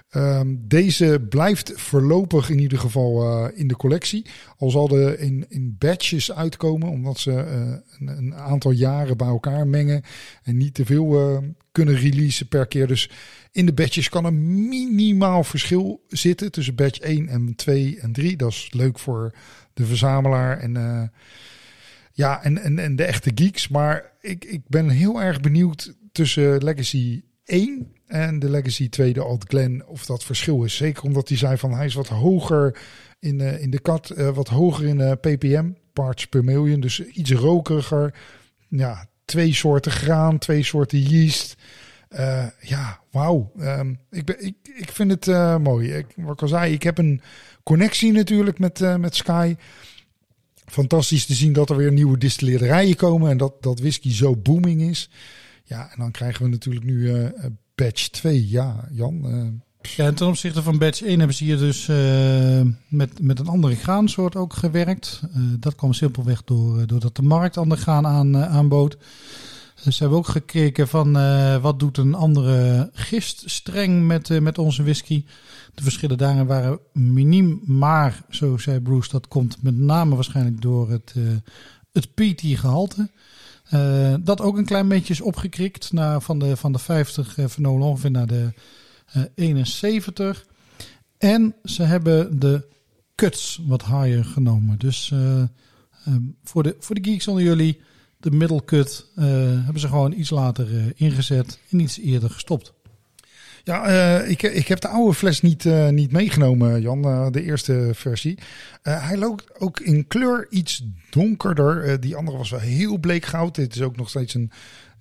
Ehm, 0.09 0.55
deze 0.59 1.25
blijft 1.29 1.71
voorlopig 1.75 2.49
in 2.49 2.59
ieder 2.59 2.79
geval 2.79 3.23
uh, 3.23 3.59
in 3.59 3.67
de 3.67 3.75
collectie. 3.75 4.25
Al 4.57 4.69
zal 4.69 4.97
er 4.97 5.19
in, 5.19 5.45
in 5.49 5.75
batches 5.79 6.31
uitkomen, 6.31 6.89
omdat 6.89 7.19
ze 7.19 7.31
uh, 7.31 7.75
een, 7.99 8.17
een, 8.17 8.35
aantal 8.35 8.71
jaren 8.71 9.17
bij 9.17 9.27
elkaar 9.27 9.67
mengen 9.67 10.03
en 10.43 10.57
niet 10.57 10.73
te 10.73 10.85
veel 10.85 11.31
uh, 11.31 11.37
kunnen 11.71 11.95
releasen 11.95 12.47
per 12.47 12.67
keer. 12.67 12.87
Dus 12.87 13.09
in 13.51 13.65
de 13.65 13.73
batches 13.73 14.09
kan 14.09 14.25
een 14.25 14.67
minimaal 14.67 15.43
verschil 15.43 16.03
zitten 16.07 16.51
tussen 16.51 16.75
batch 16.75 16.99
1 16.99 17.27
en 17.27 17.55
2 17.55 17.99
en 17.99 18.11
3. 18.11 18.37
Dat 18.37 18.51
is 18.51 18.69
leuk 18.71 18.99
voor 18.99 19.35
de 19.73 19.85
verzamelaar 19.85 20.59
en, 20.59 21.11
ja, 22.11 22.43
en, 22.43 22.57
en, 22.57 22.79
en 22.79 22.95
de 22.95 23.03
echte 23.03 23.31
geeks. 23.35 23.67
Maar 23.67 24.11
ik, 24.21 24.45
ik 24.45 24.61
ben 24.67 24.89
heel 24.89 25.21
erg 25.21 25.39
benieuwd 25.39 25.95
tussen 26.11 26.63
Legacy 26.63 27.21
1 27.45 27.95
en 28.07 28.39
de 28.39 28.49
Legacy 28.49 28.89
2, 28.89 29.13
de 29.13 29.21
Alt 29.21 29.43
Glen, 29.47 29.87
of 29.87 30.05
dat 30.05 30.23
verschil 30.23 30.63
is. 30.63 30.75
Zeker 30.75 31.03
omdat 31.03 31.27
hij 31.27 31.37
zei 31.37 31.57
van 31.57 31.73
hij 31.73 31.85
is 31.85 31.93
wat 31.93 32.07
hoger 32.07 32.79
in, 33.19 33.39
uh, 33.39 33.61
in 33.61 33.69
de 33.69 33.79
kat, 33.79 34.13
uh, 34.17 34.29
wat 34.29 34.47
hoger 34.47 34.85
in 34.85 34.99
uh, 34.99 35.11
ppm, 35.11 35.69
parts 35.93 36.27
per 36.27 36.43
million. 36.43 36.79
Dus 36.79 37.05
iets 37.05 37.31
rokeriger. 37.31 38.13
Ja, 38.67 39.07
twee 39.25 39.53
soorten 39.53 39.91
graan, 39.91 40.37
twee 40.37 40.63
soorten 40.63 40.99
yeast. 40.99 41.55
ja, 42.61 42.99
wauw. 43.11 43.51
Um, 43.59 43.99
ik, 44.11 44.29
ik, 44.29 44.55
ik 44.63 44.91
vind 44.91 45.11
het 45.11 45.59
mooi. 45.61 45.93
Ik, 45.93 46.05
wat 46.15 46.41
ik 46.41 46.51
al 46.51 46.63
ik 46.63 46.83
heb 46.83 46.97
een 46.97 47.21
connectie 47.63 48.11
natuurlijk 48.11 48.59
met, 48.59 48.97
met 48.99 49.15
Sky. 49.15 49.55
Fantastisch 50.65 51.25
te 51.25 51.33
zien 51.33 51.53
dat 51.53 51.69
er 51.69 51.75
weer 51.75 51.91
nieuwe 51.91 52.17
distilleerderijen 52.17 52.95
komen 52.95 53.31
en 53.31 53.37
dat, 53.37 53.63
dat 53.63 53.79
whisky 53.79 54.11
zo 54.11 54.35
booming 54.35 54.81
is. 54.81 55.09
Ja, 55.63 55.91
en 55.91 55.95
dan 55.97 56.11
krijgen 56.11 56.43
we 56.43 56.49
natuurlijk 56.49 56.85
nu 56.85 57.31
batch 57.77 58.07
2. 58.07 58.49
Ja, 58.49 58.87
Jan, 58.91 59.21
uh, 59.25 59.47
Ja, 59.95 60.05
en 60.05 60.15
ten 60.15 60.27
opzichte 60.27 60.63
van 60.63 60.77
batch 60.77 61.01
1 61.01 61.17
hebben 61.17 61.35
ze 61.35 61.43
hier 61.43 61.57
dus 61.57 61.87
uh, 61.87 62.61
met, 62.87 63.21
met 63.21 63.39
een 63.39 63.47
andere 63.47 63.75
graansoort 63.75 64.35
ook 64.35 64.53
gewerkt. 64.53 65.21
Uh, 65.23 65.43
dat 65.59 65.75
kwam 65.75 65.93
simpelweg 65.93 66.43
door, 66.43 66.87
doordat 66.87 67.15
de 67.15 67.21
markt 67.21 67.57
andere 67.57 67.81
graan 67.81 68.07
aan, 68.07 68.37
aanbood. 68.37 68.97
Dus 69.83 69.95
ze 69.95 70.01
hebben 70.01 70.19
ook 70.19 70.27
gekeken 70.27 70.87
van 70.87 71.13
wat 71.61 71.79
doet 71.79 71.97
een 71.97 72.15
andere 72.15 72.89
giststreng 72.93 74.07
met, 74.07 74.41
met 74.41 74.57
onze 74.57 74.83
whisky. 74.83 75.25
De 75.73 75.83
verschillen 75.83 76.17
daarin 76.17 76.45
waren 76.45 76.79
miniem, 76.93 77.61
maar 77.65 78.21
zo 78.29 78.57
zei 78.57 78.79
Bruce, 78.79 79.09
dat 79.09 79.27
komt 79.27 79.57
met 79.61 79.77
name 79.77 80.15
waarschijnlijk 80.15 80.61
door 80.61 80.89
het, 80.89 81.15
het 81.91 82.13
peaty-gehalte. 82.13 83.09
Uh, 83.73 84.13
dat 84.19 84.41
ook 84.41 84.57
een 84.57 84.65
klein 84.65 84.87
beetje 84.87 85.13
is 85.13 85.21
opgekrikt 85.21 85.91
naar, 85.91 86.21
van, 86.21 86.39
de, 86.39 86.57
van 86.57 86.71
de 86.71 86.79
50 86.79 87.37
uh, 87.37 87.47
vernolen 87.47 87.87
ongeveer 87.87 88.11
naar 88.11 88.27
de 88.27 88.53
uh, 89.17 89.23
71. 89.35 90.45
En 91.17 91.55
ze 91.63 91.83
hebben 91.83 92.39
de 92.39 92.67
cuts 93.15 93.61
wat 93.67 93.85
higher 93.85 94.25
genomen. 94.25 94.79
Dus 94.79 95.11
um, 96.07 96.35
voor, 96.43 96.63
de, 96.63 96.75
voor 96.79 96.95
de 96.95 97.09
geeks 97.09 97.27
onder 97.27 97.43
jullie, 97.43 97.81
de 98.17 98.31
middle 98.31 98.65
cut 98.65 99.05
hebben 99.15 99.79
ze 99.79 99.87
gewoon 99.87 100.11
iets 100.11 100.29
later 100.29 100.93
ingezet 100.95 101.59
en 101.69 101.79
iets 101.79 101.99
eerder 101.99 102.29
gestopt. 102.29 102.73
Ja, 103.67 103.89
uh, 104.21 104.29
ik, 104.29 104.41
ik 104.41 104.67
heb 104.67 104.79
de 104.79 104.87
oude 104.87 105.13
fles 105.13 105.41
niet, 105.41 105.65
uh, 105.65 105.89
niet 105.89 106.11
meegenomen, 106.11 106.81
Jan, 106.81 107.07
uh, 107.07 107.27
de 107.31 107.43
eerste 107.43 107.89
versie. 107.93 108.37
hij 108.81 109.17
loopt 109.17 109.59
ook 109.59 109.79
in 109.79 110.07
kleur 110.07 110.47
iets 110.49 110.85
donkerder. 111.09 111.99
die 111.99 112.15
andere 112.15 112.37
was 112.37 112.49
wel 112.49 112.59
heel 112.59 112.97
bleek 112.97 113.25
goud. 113.25 113.55
Dit 113.55 113.75
is 113.75 113.81
ook 113.81 113.95
nog 113.95 114.09
steeds 114.09 114.33
een 114.33 114.51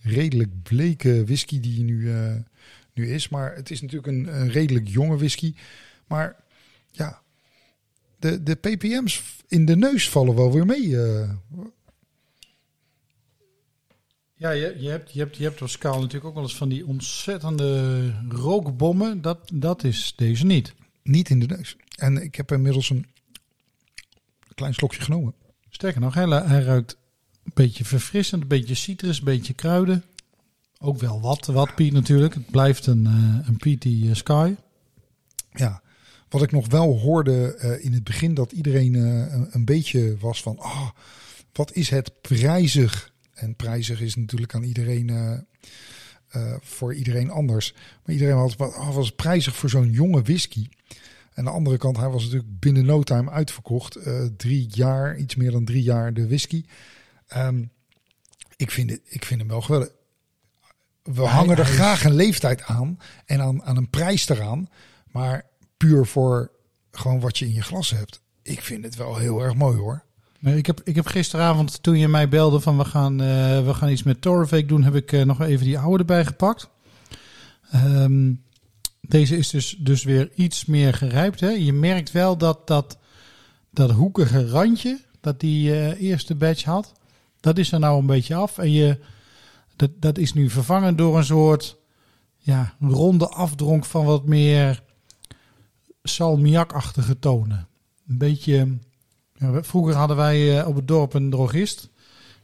redelijk 0.01 0.63
bleke 0.63 1.25
whisky 1.25 1.61
die 1.61 1.83
nu, 1.83 2.11
nu 2.95 3.09
is. 3.09 3.29
Maar 3.29 3.55
het 3.55 3.71
is 3.71 3.81
natuurlijk 3.81 4.09
een, 4.09 4.41
een, 4.41 4.51
redelijk 4.51 4.89
jonge 4.89 5.17
whisky. 5.17 5.55
Maar 6.07 6.37
ja, 6.91 7.21
de, 8.19 8.43
de 8.43 8.55
ppm's 8.55 9.23
in 9.49 9.65
de 9.65 9.77
neus 9.77 10.09
vallen 10.09 10.35
wel 10.35 10.53
weer 10.53 10.67
mee. 10.67 10.97
Ja, 14.39 14.51
je, 14.51 14.77
je, 14.79 14.89
hebt, 14.89 15.13
je, 15.13 15.19
hebt, 15.19 15.37
je 15.37 15.43
hebt 15.43 15.63
op 15.63 15.69
schaal 15.69 15.99
natuurlijk 15.99 16.25
ook 16.25 16.35
wel 16.35 16.43
eens 16.43 16.57
van 16.57 16.69
die 16.69 16.87
ontzettende 16.87 18.13
rookbommen. 18.29 19.23
Dat, 19.23 19.51
dat 19.53 19.85
is 19.85 20.13
deze 20.17 20.47
niet. 20.47 20.75
Niet 21.03 21.29
in 21.29 21.41
de 21.41 21.47
neus. 21.47 21.77
En 21.97 22.23
ik 22.23 22.35
heb 22.35 22.53
inmiddels 22.53 22.91
een 22.91 23.07
klein 24.55 24.75
slokje 24.75 25.03
genomen. 25.03 25.35
Sterker 25.71 26.01
nog, 26.01 26.15
hij, 26.15 26.29
hij 26.29 26.63
ruikt 26.63 26.97
een 27.45 27.53
beetje 27.55 27.85
verfrissend, 27.85 28.43
een 28.43 28.49
beetje 28.49 28.75
citrus, 28.75 29.19
een 29.19 29.25
beetje 29.25 29.55
kruiden. 29.55 30.05
Ook 30.79 30.99
wel 30.99 31.21
wat, 31.21 31.47
wat 31.47 31.75
Piet 31.75 31.93
natuurlijk. 31.93 32.35
Het 32.35 32.51
blijft 32.51 32.87
een, 32.87 33.05
uh, 33.05 33.49
een 33.49 33.57
Peaty 33.57 34.15
Sky. 34.15 34.55
Ja, 35.53 35.83
wat 36.29 36.43
ik 36.43 36.53
nog 36.53 36.69
wel 36.69 36.99
hoorde 36.99 37.59
uh, 37.63 37.85
in 37.85 37.93
het 37.93 38.05
begin, 38.05 38.35
dat 38.35 38.53
iedereen 38.53 38.95
uh, 38.95 39.33
een, 39.33 39.49
een, 39.51 39.65
beetje 39.65 40.17
was 40.21 40.43
van, 40.43 40.59
ah, 40.59 40.89
wat 41.53 41.73
is 41.73 41.89
het 41.89 42.21
prijzig 42.21 43.13
en 43.37 43.57
prijzig 43.57 44.01
is 44.01 44.15
natuurlijk 44.15 44.55
aan 44.55 44.63
iedereen, 44.63 45.09
uh, 45.09 45.39
uh, 46.37 46.57
voor 46.61 46.95
iedereen 46.95 47.31
anders. 47.31 47.75
Maar 48.05 48.15
iedereen 48.15 48.37
had, 48.37 48.57
oh, 48.57 48.95
was 48.95 49.11
prijzig 49.11 49.57
voor 49.57 49.69
zo'n 49.69 49.91
jonge 49.91 50.23
whisky. 50.23 50.69
En 50.89 50.99
aan 51.35 51.45
de 51.45 51.51
andere 51.51 51.79
kant, 51.79 51.97
hij 51.97 52.09
was 52.09 52.23
natuurlijk 52.23 52.59
binnen 52.59 52.85
no 52.85 53.03
time 53.03 53.31
uitverkocht. 53.31 53.97
Uh, 53.97 54.25
drie 54.37 54.69
jaar, 54.69 55.17
iets 55.17 55.35
meer 55.35 55.51
dan 55.51 55.65
drie 55.65 55.83
jaar 55.83 56.15
de 56.15 56.27
whisky. 56.27 56.65
Um, 57.37 57.71
ik, 58.57 58.71
vind 58.71 58.91
het, 58.91 59.01
ik 59.05 59.25
vind 59.25 59.41
hem 59.41 59.49
wel 59.49 59.61
geweldig. 59.61 59.91
We 61.03 61.23
hij, 61.23 61.31
hangen 61.31 61.57
er 61.57 61.65
graag 61.65 62.05
een 62.05 62.15
leeftijd 62.15 62.63
aan 62.63 62.99
en 63.25 63.41
aan, 63.41 63.63
aan 63.63 63.77
een 63.77 63.91
prijs 63.91 64.29
eraan. 64.29 64.69
Maar 65.11 65.47
puur 65.77 66.07
voor 66.07 66.51
gewoon 66.91 67.21
wat 67.21 67.39
je 67.39 67.45
in 67.45 67.53
je 67.53 67.63
glas 67.63 67.91
hebt. 67.91 68.21
Ik 68.43 68.61
vind 68.61 68.85
het 68.85 68.97
wel 68.97 69.17
heel 69.17 69.41
erg 69.41 69.55
mooi 69.55 69.77
hoor. 69.77 70.05
Ik, 70.41 70.67
heb, 70.67 70.81
ik 70.85 70.95
heb 70.95 71.07
gisteravond, 71.07 71.83
toen 71.83 71.99
je 71.99 72.09
mij 72.09 72.29
belde 72.29 72.61
van 72.61 72.79
we 72.79 72.85
gaan, 72.85 73.21
uh, 73.23 73.65
we 73.65 73.75
gaan 73.75 73.89
iets 73.89 74.03
met 74.03 74.21
Torvik 74.21 74.69
doen, 74.69 74.83
heb 74.83 74.95
ik 74.95 75.13
uh, 75.13 75.25
nog 75.25 75.41
even 75.41 75.65
die 75.65 75.79
oude 75.79 75.99
erbij 75.99 76.25
gepakt. 76.25 76.69
Um, 77.75 78.43
deze 79.01 79.37
is 79.37 79.51
dus, 79.51 79.77
dus 79.79 80.05
weer 80.05 80.31
iets 80.35 80.65
meer 80.65 80.95
gerijpt. 80.95 81.41
Hè? 81.41 81.49
Je 81.49 81.73
merkt 81.73 82.13
wel 82.13 82.37
dat 82.37 82.67
dat, 82.67 82.99
dat 83.71 83.91
hoekige 83.91 84.49
randje, 84.49 85.01
dat 85.21 85.41
die 85.41 85.69
uh, 85.71 86.01
eerste 86.01 86.35
batch 86.35 86.65
had, 86.65 86.93
dat 87.41 87.59
is 87.59 87.73
er 87.73 87.79
nou 87.79 87.99
een 87.99 88.07
beetje 88.07 88.35
af. 88.35 88.59
En 88.59 88.73
je, 88.73 88.99
dat, 89.77 89.91
dat 90.01 90.19
is 90.19 90.33
nu 90.33 90.51
vervangen 90.51 90.97
door 90.97 91.17
een 91.17 91.25
soort 91.25 91.77
ja, 92.39 92.75
ronde 92.81 93.29
afdronk 93.29 93.85
van 93.85 94.05
wat 94.05 94.27
meer 94.27 94.83
salmiakachtige 96.03 97.19
tonen. 97.19 97.69
Een 98.09 98.19
beetje 98.19 98.79
vroeger 99.39 99.95
hadden 99.95 100.17
wij 100.17 100.59
uh, 100.59 100.69
op 100.69 100.77
het 100.77 100.89
dorp 100.89 101.15
een 101.15 101.31
drogist. 101.31 101.89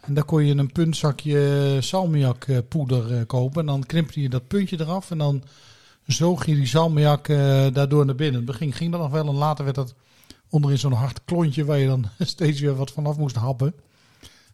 En 0.00 0.14
daar 0.14 0.24
kon 0.24 0.44
je 0.44 0.54
een 0.54 0.72
puntzakje 0.72 1.76
salmiakpoeder 1.80 3.12
uh, 3.12 3.20
kopen. 3.26 3.60
En 3.60 3.66
dan 3.66 3.86
knipte 3.86 4.20
je 4.20 4.28
dat 4.28 4.46
puntje 4.46 4.80
eraf. 4.80 5.10
En 5.10 5.18
dan 5.18 5.42
zoog 6.06 6.46
je 6.46 6.54
die 6.54 6.66
salmiak 6.66 7.26
daardoor 7.72 8.06
naar 8.06 8.14
binnen. 8.14 8.40
In 8.40 8.46
het 8.46 8.58
begin 8.58 8.72
ging 8.72 8.92
dat 8.92 9.00
nog 9.00 9.10
wel. 9.10 9.28
En 9.28 9.34
later 9.34 9.64
werd 9.64 9.76
dat 9.76 9.94
onderin 10.48 10.78
zo'n 10.78 10.92
hard 10.92 11.24
klontje 11.24 11.64
waar 11.64 11.78
je 11.78 11.86
dan 11.86 12.08
steeds 12.18 12.60
weer 12.60 12.74
wat 12.74 12.90
vanaf 12.90 13.16
moest 13.16 13.36
happen. 13.36 13.74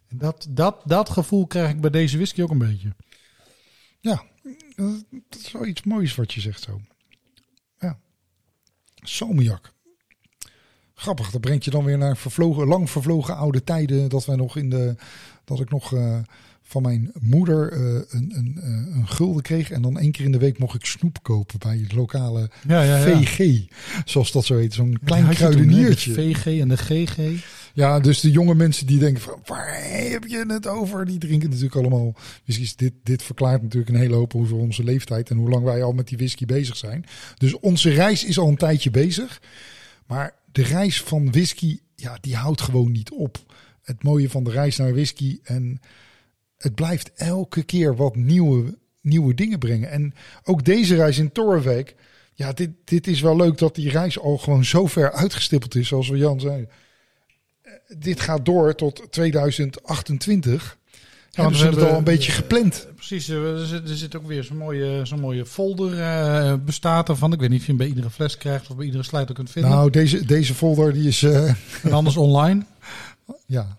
En 0.07 0.17
dat, 0.17 0.47
dat, 0.49 0.81
dat 0.85 1.09
gevoel 1.09 1.47
krijg 1.47 1.69
ik 1.69 1.81
bij 1.81 1.89
deze 1.89 2.15
whisky 2.15 2.41
ook 2.41 2.49
een 2.49 2.57
beetje. 2.57 2.95
Ja, 3.99 4.23
dat 5.09 5.39
is 5.39 5.51
wel 5.51 5.65
iets 5.65 5.83
moois 5.83 6.15
wat 6.15 6.33
je 6.33 6.41
zegt 6.41 6.61
zo. 6.61 6.81
Ja. 7.79 7.99
Salmiak. 8.95 9.73
Grappig, 10.99 11.31
dat 11.31 11.41
brengt 11.41 11.63
je 11.63 11.71
dan 11.71 11.83
weer 11.83 11.97
naar 11.97 12.17
vervlogen, 12.17 12.67
lang 12.67 12.89
vervlogen 12.89 13.35
oude 13.35 13.63
tijden. 13.63 14.09
Dat 14.09 14.25
wij 14.25 14.35
nog 14.35 14.57
in 14.57 14.69
de. 14.69 14.95
Dat 15.45 15.59
ik 15.59 15.69
nog 15.69 15.91
uh, 15.91 16.17
van 16.61 16.81
mijn 16.81 17.11
moeder 17.19 17.73
uh, 17.73 18.01
een, 18.09 18.31
een, 18.35 18.57
uh, 18.57 18.95
een 18.95 19.07
gulden 19.07 19.41
kreeg. 19.41 19.71
En 19.71 19.81
dan 19.81 19.99
één 19.99 20.11
keer 20.11 20.25
in 20.25 20.31
de 20.31 20.37
week 20.37 20.59
mocht 20.59 20.75
ik 20.75 20.85
snoep 20.85 21.23
kopen 21.23 21.59
bij 21.59 21.77
het 21.77 21.93
lokale 21.93 22.49
ja, 22.67 22.81
ja, 22.81 22.97
ja. 22.97 23.03
VG. 23.03 23.65
Zoals 24.05 24.31
dat 24.31 24.45
zo 24.45 24.57
heet. 24.57 24.73
Zo'n 24.73 24.99
klein 25.03 25.29
kruideniertje. 25.29 26.13
De 26.13 26.21
VG 26.21 26.59
en 26.59 26.67
de 26.67 26.77
GG. 26.77 27.17
Ja, 27.73 27.99
dus 27.99 28.19
de 28.19 28.31
jonge 28.31 28.55
mensen 28.55 28.87
die 28.87 28.99
denken 28.99 29.21
van 29.21 29.39
waar 29.45 29.83
heb 30.11 30.23
je 30.23 30.45
het 30.47 30.67
over? 30.67 31.05
Die 31.05 31.17
drinken 31.17 31.49
natuurlijk 31.49 31.75
allemaal 31.75 32.15
whiskies. 32.45 32.75
Dit, 32.75 32.93
dit 33.03 33.23
verklaart 33.23 33.61
natuurlijk 33.61 33.91
een 33.91 34.01
hele 34.01 34.15
hoop 34.15 34.35
over 34.35 34.57
onze 34.57 34.83
leeftijd 34.83 35.29
en 35.29 35.37
hoe 35.37 35.49
lang 35.49 35.63
wij 35.63 35.83
al 35.83 35.91
met 35.91 36.07
die 36.07 36.17
whisky 36.17 36.45
bezig 36.45 36.77
zijn. 36.77 37.05
Dus 37.37 37.59
onze 37.59 37.89
reis 37.89 38.25
is 38.25 38.39
al 38.39 38.47
een 38.47 38.57
tijdje 38.57 38.91
bezig. 38.91 39.41
Maar 40.07 40.37
de 40.51 40.63
reis 40.63 41.01
van 41.01 41.31
whisky, 41.31 41.79
ja, 41.95 42.17
die 42.21 42.35
houdt 42.35 42.61
gewoon 42.61 42.91
niet 42.91 43.11
op. 43.11 43.37
Het 43.81 44.03
mooie 44.03 44.29
van 44.29 44.43
de 44.43 44.51
reis 44.51 44.77
naar 44.77 44.91
whisky. 44.91 45.39
En 45.43 45.81
het 46.57 46.75
blijft 46.75 47.13
elke 47.13 47.63
keer 47.63 47.95
wat 47.95 48.15
nieuwe, 48.15 48.77
nieuwe 49.01 49.33
dingen 49.33 49.59
brengen. 49.59 49.89
En 49.89 50.13
ook 50.43 50.65
deze 50.65 50.95
reis 50.95 51.17
in 51.17 51.31
Torwijk. 51.31 51.95
Ja, 52.33 52.53
dit, 52.53 52.69
dit 52.83 53.07
is 53.07 53.21
wel 53.21 53.35
leuk 53.35 53.57
dat 53.57 53.75
die 53.75 53.89
reis 53.89 54.19
al 54.19 54.37
gewoon 54.37 54.65
zo 54.65 54.85
ver 54.85 55.11
uitgestippeld 55.11 55.75
is, 55.75 55.87
zoals 55.87 56.09
we 56.09 56.17
Jan 56.17 56.39
zei. 56.39 56.67
Eh, 57.61 57.73
dit 57.97 58.19
gaat 58.19 58.45
door 58.45 58.75
tot 58.75 59.11
2028. 59.11 60.78
Ja, 61.31 61.41
hebben 61.41 61.59
ze 61.59 61.65
het 61.65 61.81
al 61.81 61.97
een 61.97 62.03
beetje 62.03 62.31
gepland. 62.31 62.87
Precies, 62.95 63.27
er 63.27 63.65
zit, 63.65 63.89
er 63.89 63.95
zit 63.95 64.15
ook 64.15 64.27
weer 64.27 64.43
zo'n 64.43 64.57
mooie, 64.57 65.05
zo'n 65.05 65.19
mooie 65.19 65.45
folder 65.45 65.93
uh, 65.93 66.53
bestaat 66.65 67.09
ervan. 67.09 67.33
Ik 67.33 67.39
weet 67.39 67.49
niet 67.49 67.59
of 67.59 67.65
je 67.65 67.71
hem 67.71 67.79
bij 67.81 67.87
iedere 67.87 68.09
fles 68.09 68.37
krijgt 68.37 68.69
of 68.69 68.75
bij 68.75 68.85
iedere 68.85 69.03
sluiter 69.03 69.35
kunt 69.35 69.49
vinden. 69.49 69.71
Nou, 69.71 69.89
deze, 69.89 70.25
deze 70.25 70.53
folder 70.53 70.93
die 70.93 71.07
is... 71.07 71.21
Uh... 71.21 71.53
En 71.83 71.91
anders 71.91 72.17
online. 72.17 72.63
Ja. 73.45 73.77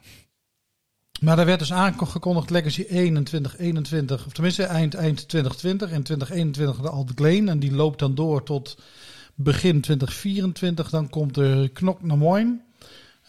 Maar 1.21 1.37
daar 1.37 1.47
werd 1.47 1.59
dus 1.59 1.73
aangekondigd 1.73 2.51
Legacy 2.51 2.85
21, 2.89 3.59
21, 3.59 4.27
of 4.27 4.33
tenminste 4.33 4.63
eind, 4.63 4.95
eind 4.95 5.29
2020 5.29 5.91
en 5.91 6.03
2021 6.03 6.83
de 6.83 6.91
Alt 6.91 7.13
Glen. 7.15 7.49
En 7.49 7.59
die 7.59 7.73
loopt 7.73 7.99
dan 7.99 8.15
door 8.15 8.43
tot 8.43 8.77
begin 9.35 9.81
2024. 9.81 10.91
Dan 10.91 11.09
komt 11.09 11.35
de 11.35 11.71
Knok 11.73 12.03
Namoin. 12.03 12.63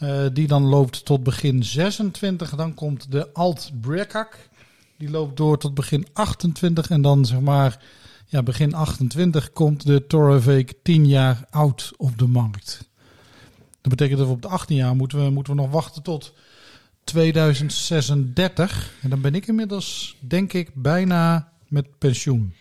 Uh, 0.02 0.26
die 0.32 0.46
dan 0.46 0.62
loopt 0.62 1.04
tot 1.04 1.22
begin 1.22 1.64
26. 1.64 2.54
Dan 2.54 2.74
komt 2.74 3.10
de 3.10 3.32
Alt 3.32 3.70
Brekak. 3.80 4.48
Die 4.96 5.10
loopt 5.10 5.36
door 5.36 5.58
tot 5.58 5.74
begin 5.74 6.06
28. 6.12 6.90
En 6.90 7.02
dan 7.02 7.24
zeg 7.24 7.40
maar, 7.40 7.82
ja, 8.26 8.42
begin 8.42 8.74
28 8.74 9.52
komt 9.52 9.86
de 9.86 10.06
Torreveek 10.06 10.74
10 10.82 11.06
jaar 11.06 11.44
oud 11.50 11.92
op 11.96 12.18
de 12.18 12.26
markt. 12.26 12.90
Dat 13.80 13.90
betekent 13.90 14.18
dat 14.18 14.26
we 14.26 14.32
op 14.32 14.42
de 14.42 14.48
18 14.48 14.76
jaar 14.76 14.96
moeten 14.96 15.24
we, 15.24 15.30
moeten 15.30 15.54
we 15.54 15.60
nog 15.60 15.70
wachten 15.70 16.02
tot 16.02 16.34
2036. 17.04 18.92
En 19.00 19.10
dan 19.10 19.20
ben 19.20 19.34
ik 19.34 19.46
inmiddels, 19.46 20.16
denk 20.20 20.52
ik, 20.52 20.70
bijna 20.74 21.52
met 21.68 21.98
pensioen. 21.98 22.54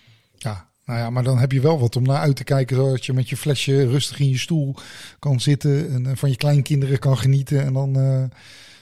Nou 0.91 1.03
ja, 1.03 1.09
maar 1.09 1.23
dan 1.23 1.37
heb 1.37 1.51
je 1.51 1.61
wel 1.61 1.79
wat 1.79 1.95
om 1.95 2.03
naar 2.03 2.17
uit 2.17 2.35
te 2.35 2.43
kijken. 2.43 2.75
Zodat 2.75 3.05
je 3.05 3.13
met 3.13 3.29
je 3.29 3.37
flesje 3.37 3.87
rustig 3.87 4.19
in 4.19 4.29
je 4.29 4.37
stoel 4.37 4.75
kan 5.19 5.39
zitten. 5.39 5.91
En 5.91 6.05
eh, 6.05 6.11
van 6.15 6.29
je 6.29 6.35
kleinkinderen 6.35 6.99
kan 6.99 7.17
genieten. 7.17 7.61
En 7.61 7.73
dan 7.73 7.97
uh, 7.97 8.23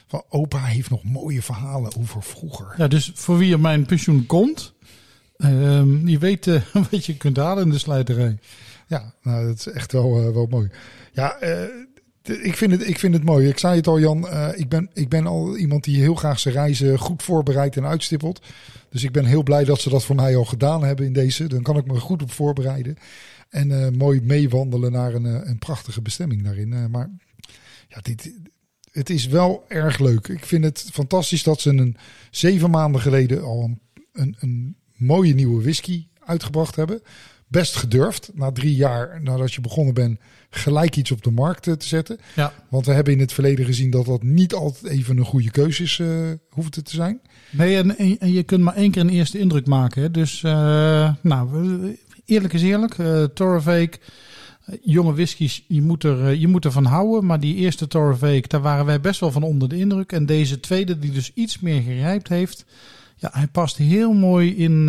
van 0.06 0.22
opa 0.28 0.64
heeft 0.64 0.90
nog 0.90 1.04
mooie 1.04 1.42
verhalen 1.42 1.96
over 1.96 2.22
vroeger. 2.22 2.74
Ja, 2.76 2.88
dus 2.88 3.10
voor 3.14 3.38
wie 3.38 3.52
er 3.52 3.60
mijn 3.60 3.86
pensioen 3.86 4.26
komt. 4.26 4.72
Ehm, 5.36 6.08
je 6.08 6.18
weet 6.18 6.46
eh, 6.46 6.62
wat 6.90 7.06
je 7.06 7.16
kunt 7.16 7.36
halen 7.36 7.64
in 7.64 7.70
de 7.70 7.78
slijterij. 7.78 8.38
Ja, 8.86 9.14
nou, 9.22 9.46
dat 9.46 9.56
is 9.56 9.66
echt 9.66 9.92
wel, 9.92 10.18
eh, 10.18 10.32
wel 10.32 10.46
mooi. 10.46 10.70
Ja, 11.12 11.36
eh, 11.36 11.58
ik, 12.30 12.56
vind 12.56 12.72
het, 12.72 12.88
ik 12.88 12.98
vind 12.98 13.14
het 13.14 13.24
mooi. 13.24 13.48
Ik 13.48 13.58
zei 13.58 13.76
het 13.76 13.86
al, 13.86 14.00
Jan. 14.00 14.28
eh, 14.28 14.48
ik, 14.54 14.68
ben, 14.68 14.90
ik 14.92 15.08
ben 15.08 15.26
al 15.26 15.56
iemand 15.56 15.84
die 15.84 16.00
heel 16.00 16.14
graag 16.14 16.38
zijn 16.38 16.54
reizen 16.54 16.98
goed 16.98 17.22
voorbereidt 17.22 17.76
en 17.76 17.86
uitstippelt. 17.86 18.40
Dus 18.90 19.04
ik 19.04 19.12
ben 19.12 19.24
heel 19.24 19.42
blij 19.42 19.64
dat 19.64 19.80
ze 19.80 19.88
dat 19.88 20.04
voor 20.04 20.16
mij 20.16 20.36
al 20.36 20.44
gedaan 20.44 20.84
hebben 20.84 21.06
in 21.06 21.12
deze. 21.12 21.46
Dan 21.46 21.62
kan 21.62 21.76
ik 21.76 21.86
me 21.86 22.00
goed 22.00 22.22
op 22.22 22.32
voorbereiden. 22.32 22.96
En 23.50 23.84
eh, 23.84 23.90
mooi 23.90 24.20
meewandelen 24.22 24.92
naar 24.92 25.14
een, 25.14 25.26
eh, 25.26 25.48
een 25.48 25.58
prachtige 25.58 26.02
bestemming 26.02 26.42
daarin. 26.42 26.72
Eh, 26.72 26.86
maar 26.86 27.10
ja, 27.88 28.00
dit, 28.02 28.34
het 28.92 29.10
is 29.10 29.26
wel 29.26 29.64
erg 29.68 29.98
leuk. 29.98 30.28
Ik 30.28 30.44
vind 30.44 30.64
het 30.64 30.88
fantastisch 30.92 31.42
dat 31.42 31.60
ze 31.60 31.70
een 31.70 31.96
zeven 32.30 32.70
maanden 32.70 33.00
geleden 33.00 33.42
al 33.42 33.62
een, 33.62 33.80
een, 34.12 34.36
een 34.40 34.76
mooie 34.96 35.34
nieuwe 35.34 35.62
whisky 35.62 36.06
uitgebracht 36.18 36.76
hebben. 36.76 37.02
Best 37.46 37.76
gedurfd, 37.76 38.30
na 38.34 38.52
drie 38.52 38.74
jaar 38.74 39.22
nadat 39.22 39.52
je 39.52 39.60
begonnen 39.60 39.94
bent, 39.94 40.20
gelijk 40.50 40.96
iets 40.96 41.10
op 41.10 41.22
de 41.22 41.30
markt 41.30 41.66
eh, 41.66 41.74
te 41.74 41.86
zetten. 41.86 42.18
Ja. 42.36 42.52
Want 42.68 42.86
we 42.86 42.92
hebben 42.92 43.12
in 43.12 43.20
het 43.20 43.32
verleden 43.32 43.64
gezien 43.64 43.90
dat 43.90 44.06
dat 44.06 44.22
niet 44.22 44.54
altijd 44.54 44.92
even 44.92 45.18
een 45.18 45.24
goede 45.24 45.50
keuze 45.50 45.82
is, 45.82 45.98
eh, 45.98 46.08
hoeft 46.50 46.74
het 46.74 46.84
te 46.84 46.94
zijn. 46.94 47.20
Nee, 47.50 47.76
en, 47.76 47.98
en- 48.20 48.32
je 48.32 48.42
kunt 48.42 48.62
maar 48.62 48.74
één 48.74 48.90
keer 48.90 49.02
een 49.02 49.08
eerste 49.08 49.38
indruk 49.38 49.66
maken. 49.66 50.02
Hè? 50.02 50.10
Dus, 50.10 50.42
eh, 50.42 51.12
nou, 51.20 51.48
eerlijk 52.24 52.52
is 52.54 52.62
eerlijk. 52.62 52.98
eh, 52.98 53.24
jonge 54.82 55.14
whiskies, 55.14 55.64
je 55.68 55.82
moet, 55.82 56.04
er, 56.04 56.34
je 56.34 56.48
moet 56.48 56.64
ervan 56.64 56.84
houden. 56.84 57.26
Maar 57.26 57.40
die 57.40 57.54
eerste 57.54 57.86
Torrevake, 57.86 58.48
daar 58.48 58.60
waren 58.60 58.84
wij 58.86 59.00
best 59.00 59.20
wel 59.20 59.30
van 59.30 59.42
onder 59.42 59.68
de 59.68 59.76
indruk. 59.76 60.12
En 60.12 60.26
deze 60.26 60.60
tweede, 60.60 60.98
die 60.98 61.10
dus 61.10 61.30
iets 61.34 61.60
meer 61.60 61.82
gerijpt 61.82 62.28
heeft. 62.28 62.64
Ja, 63.16 63.30
hij 63.32 63.46
past 63.46 63.76
heel 63.76 64.12
mooi 64.12 64.56
in, 64.56 64.88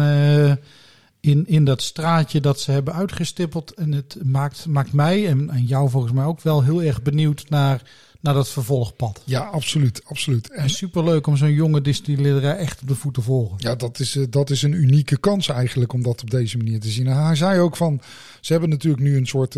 in, 1.21 1.47
in 1.47 1.65
dat 1.65 1.81
straatje 1.81 2.39
dat 2.39 2.59
ze 2.59 2.71
hebben 2.71 2.93
uitgestippeld. 2.93 3.73
En 3.73 3.91
het 3.91 4.17
maakt, 4.23 4.65
maakt 4.65 4.93
mij 4.93 5.27
en, 5.27 5.49
en 5.49 5.65
jou 5.65 5.89
volgens 5.89 6.13
mij 6.13 6.25
ook 6.25 6.41
wel 6.41 6.63
heel 6.63 6.83
erg 6.83 7.01
benieuwd 7.01 7.49
naar, 7.49 7.81
naar 8.19 8.33
dat 8.33 8.49
vervolgpad. 8.49 9.21
Ja, 9.25 9.39
absoluut, 9.39 10.01
absoluut. 10.05 10.51
En 10.51 10.63
En 10.63 10.69
superleuk 10.69 11.27
om 11.27 11.37
zo'n 11.37 11.53
jonge 11.53 11.81
distillerij 11.81 12.55
echt 12.55 12.81
op 12.81 12.87
de 12.87 12.95
voet 12.95 13.13
te 13.13 13.21
volgen. 13.21 13.55
Ja, 13.59 13.75
dat 13.75 13.99
is, 13.99 14.15
eh, 14.15 14.23
dat 14.29 14.49
is 14.49 14.61
een 14.61 14.73
unieke 14.73 15.17
kans 15.19 15.47
eigenlijk 15.47 15.93
om 15.93 16.03
dat 16.03 16.21
op 16.21 16.29
deze 16.29 16.57
manier 16.57 16.79
te 16.79 16.89
zien. 16.89 17.07
En 17.07 17.25
hij 17.25 17.35
zei 17.35 17.59
ook 17.59 17.77
van, 17.77 18.01
ze 18.39 18.51
hebben 18.51 18.69
natuurlijk 18.69 19.03
nu 19.03 19.17
een 19.17 19.27
soort 19.27 19.57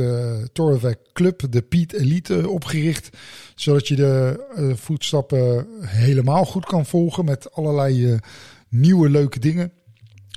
Torrevec 0.53 0.97
Club, 1.13 1.43
de 1.49 1.61
Piet 1.61 1.93
Elite, 1.93 2.49
opgericht. 2.49 3.17
Zodat 3.55 3.87
je 3.87 3.95
de 3.95 4.45
eh, 4.55 4.73
voetstappen 4.75 5.67
helemaal 5.79 6.45
goed 6.45 6.65
kan 6.65 6.85
volgen 6.85 7.25
met 7.25 7.51
allerlei 7.51 8.19
nieuwe 8.69 9.09
leuke 9.09 9.39
dingen. 9.39 9.71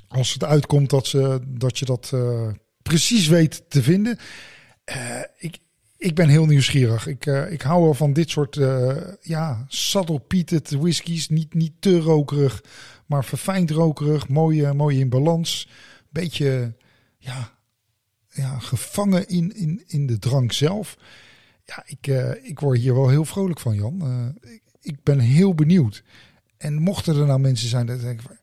Als 0.07 0.33
het 0.33 0.43
uitkomt 0.43 0.89
dat, 0.89 1.07
ze, 1.07 1.39
dat 1.47 1.79
je 1.79 1.85
dat 1.85 2.11
eh, 2.13 2.47
precies 2.81 3.27
weet 3.27 3.63
te 3.67 3.83
vinden. 3.83 4.17
Eh, 4.83 5.19
ik, 5.37 5.57
ik 5.97 6.15
ben 6.15 6.29
heel 6.29 6.45
nieuwsgierig. 6.45 7.07
Ik, 7.07 7.25
eh, 7.25 7.51
ik 7.51 7.61
hou 7.61 7.83
wel 7.83 7.93
van 7.93 8.13
dit 8.13 8.29
soort 8.29 8.59
ja, 9.21 9.65
subtle 9.67 10.19
peated 10.19 10.69
whiskies. 10.69 11.29
Niet, 11.29 11.53
niet 11.53 11.73
te 11.79 11.99
rokerig, 11.99 12.63
maar 13.05 13.25
verfijnd 13.25 13.71
rokerig. 13.71 14.27
Mooi, 14.27 14.73
mooi 14.73 14.99
in 14.99 15.09
balans. 15.09 15.69
Beetje 16.09 16.75
ja, 17.17 17.51
ja, 18.29 18.59
gevangen 18.59 19.27
in, 19.27 19.55
in, 19.55 19.83
in 19.87 20.07
de 20.07 20.19
drank 20.19 20.51
zelf. 20.51 20.97
Ja, 21.65 21.83
ik, 21.85 22.07
ik 22.43 22.59
word 22.59 22.79
hier 22.79 22.93
wel 22.93 23.09
heel 23.09 23.25
vrolijk 23.25 23.59
van, 23.59 23.75
Jan. 23.75 24.35
Ik, 24.41 24.61
ik 24.81 25.03
ben 25.03 25.19
heel 25.19 25.55
benieuwd. 25.55 26.03
En 26.57 26.73
mochten 26.73 27.15
er 27.15 27.25
nou 27.25 27.39
mensen 27.39 27.69
zijn 27.69 27.85
dat 27.85 28.01
denken 28.01 28.23
van... 28.23 28.37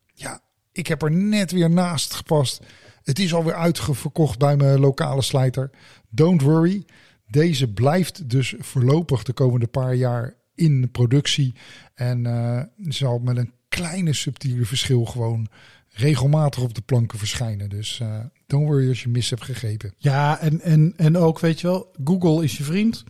Ik 0.75 0.87
heb 0.87 1.03
er 1.03 1.11
net 1.13 1.51
weer 1.51 1.71
naast 1.71 2.15
gepast. 2.15 2.61
Het 3.03 3.19
is 3.19 3.35
alweer 3.35 3.55
uitverkocht 3.55 4.39
bij 4.39 4.57
mijn 4.57 4.81
lokale 4.81 5.23
slijter. 5.23 5.71
Don't 6.09 6.43
worry. 6.43 6.85
Deze 7.27 7.73
blijft 7.73 8.31
dus 8.31 8.55
voorlopig 8.59 9.23
de 9.23 9.33
komende 9.33 9.67
paar 9.67 9.95
jaar 9.95 10.35
in 10.55 10.91
productie. 10.91 11.55
En 11.95 12.27
eh, 12.27 12.63
zal 12.89 13.19
met 13.19 13.37
een 13.37 13.53
kleine 13.69 14.13
subtiele 14.13 14.65
verschil 14.65 15.05
gewoon 15.05 15.49
regelmatig 15.89 16.63
op 16.63 16.75
de 16.75 16.81
planken 16.81 17.19
verschijnen. 17.19 17.69
Dus 17.69 18.01
eh, 18.01 18.19
don't 18.47 18.69
worry 18.69 18.89
als 18.89 19.03
je 19.03 19.09
mis 19.09 19.31
hebt 19.31 19.45
gegeten. 19.45 19.95
Ja, 19.99 20.41
en, 20.41 20.61
en, 20.61 20.95
en 20.97 21.17
ook, 21.17 21.41
weet 21.41 21.61
je 21.61 21.67
wel, 21.67 21.93
Google 22.05 22.45
is 22.45 22.57
je 22.57 22.65
vriend. 22.65 23.05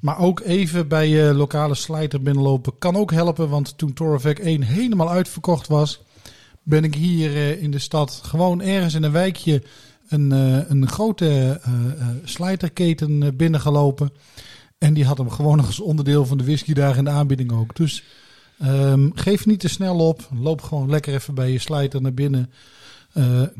Maar 0.00 0.18
ook 0.18 0.40
even 0.40 0.88
bij 0.88 1.08
je 1.08 1.34
lokale 1.34 1.74
slijter 1.74 2.22
binnenlopen 2.22 2.78
kan 2.78 2.96
ook 2.96 3.12
helpen. 3.12 3.48
Want 3.48 3.78
toen 3.78 3.92
Torrevec 3.92 4.38
1 4.38 4.62
helemaal 4.62 5.10
uitverkocht 5.10 5.66
was, 5.66 6.02
ben 6.64 6.84
ik 6.84 6.94
hier 6.94 7.30
eh, 7.30 7.62
in 7.62 7.70
de 7.70 7.78
stad 7.78 8.20
gewoon 8.24 8.62
ergens 8.62 8.94
in 8.94 9.02
een 9.02 9.12
wijkje 9.12 9.62
een, 10.08 10.32
eh, 10.32 10.70
een 10.70 10.88
grote 10.88 11.60
eh, 11.62 11.72
slijterketen 12.24 13.36
binnengelopen. 13.36 14.12
En 14.78 14.94
die 14.94 15.04
had 15.04 15.18
hem 15.18 15.30
gewoon 15.30 15.64
als 15.66 15.80
onderdeel 15.80 16.26
van 16.26 16.38
de 16.38 16.44
whisky 16.44 16.72
daar 16.72 16.96
in 16.96 17.04
de 17.04 17.10
aanbieding 17.10 17.52
ook. 17.52 17.76
Dus 17.76 18.04
ehm, 18.58 19.10
geef 19.14 19.46
niet 19.46 19.60
te 19.60 19.68
snel 19.68 19.98
op. 19.98 20.28
Loop 20.40 20.62
gewoon 20.62 20.90
lekker 20.90 21.14
even 21.14 21.34
bij 21.34 21.50
je 21.50 21.58
slijter 21.58 22.02
naar 22.02 22.14
binnen. 22.14 22.50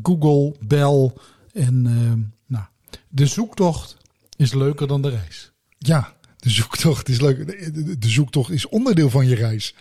Google, 0.03 0.55
bel. 0.59 1.17
En 1.53 1.85
ehm, 1.85 2.19
nou, 2.47 2.65
de 3.09 3.25
zoektocht 3.25 3.97
is 4.35 4.53
leuker 4.53 4.87
dan 4.87 5.01
de 5.01 5.09
reis. 5.09 5.51
Ja, 5.77 6.13
de 6.37 6.49
zoektocht 6.49 7.09
is 7.09 7.21
leuk. 7.21 7.47
De 8.01 8.09
zoektocht 8.09 8.51
is 8.51 8.67
onderdeel 8.67 9.09
van 9.09 9.27
je 9.27 9.35
reis. 9.35 9.75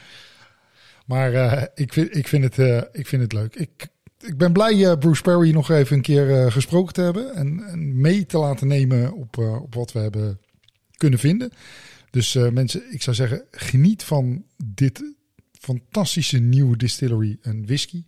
Maar 1.05 1.33
eh, 1.33 1.63
ik, 1.75 1.93
vind, 1.93 2.17
ik, 2.17 2.29
vind 2.29 2.45
het, 2.45 2.59
eh, 2.59 2.83
ik 2.93 3.07
vind 3.07 3.23
het 3.23 3.33
leuk. 3.33 3.55
Ik, 3.55 3.87
ik 4.21 4.39
ben 4.39 4.53
blij 4.53 4.91
eh, 4.91 4.99
Bruce 4.99 5.23
Perry 5.23 5.53
nog 5.53 5.71
even 5.71 5.97
een 5.97 6.03
keer 6.03 6.53
gesproken 6.53 6.95
te 6.95 7.01
hebben. 7.01 7.35
En, 7.35 7.67
en 7.67 8.01
mee 8.01 8.27
te 8.27 8.39
laten 8.39 8.67
nemen 8.67 9.13
op, 9.13 9.39
op 9.39 9.75
wat 9.75 9.93
we 9.93 9.99
hebben 9.99 10.41
kunnen 10.97 11.19
vinden. 11.19 11.51
Dus 12.11 12.35
mensen, 12.35 12.93
ik 12.93 13.03
zou 13.03 13.17
zeggen, 13.17 13.45
geniet 13.51 14.03
van 14.03 14.45
dit 14.65 15.15
fantastische 15.61 16.39
nieuwe 16.39 16.77
distillery 16.77 17.39
en 17.43 17.67
whisky. 17.67 18.03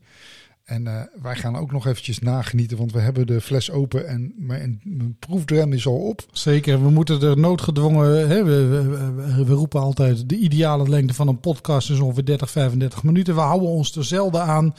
En 0.66 0.86
eh, 0.86 1.00
wij 1.22 1.34
gaan 1.36 1.56
ook 1.56 1.72
nog 1.72 1.86
eventjes 1.86 2.18
nagenieten, 2.18 2.76
want 2.76 2.92
we 2.92 2.98
hebben 3.00 3.26
de 3.26 3.40
fles 3.40 3.70
open 3.70 4.06
en 4.08 4.32
mijn, 4.36 4.80
mijn 4.84 5.16
proefdrem 5.18 5.72
is 5.72 5.86
al 5.86 5.96
op. 5.96 6.24
Zeker, 6.32 6.82
we 6.82 6.90
moeten 6.90 7.22
er 7.22 7.38
noodgedwongen. 7.38 8.28
Hè, 8.28 8.44
we, 8.44 8.66
we, 8.66 9.44
we- 9.44 9.54
roepen 9.54 9.80
altijd 9.80 10.28
de 10.28 10.36
ideale 10.36 10.88
lengte 10.88 11.14
van 11.14 11.28
een 11.28 11.40
podcast 11.40 11.90
is 11.90 11.98
ongeveer 12.00 12.24
30, 12.24 12.50
35 12.50 13.02
minuten. 13.02 13.34
We 13.34 13.40
houden 13.40 13.68
ons 13.68 13.96
er 13.96 14.04
zelden 14.04 14.42
aan. 14.42 14.74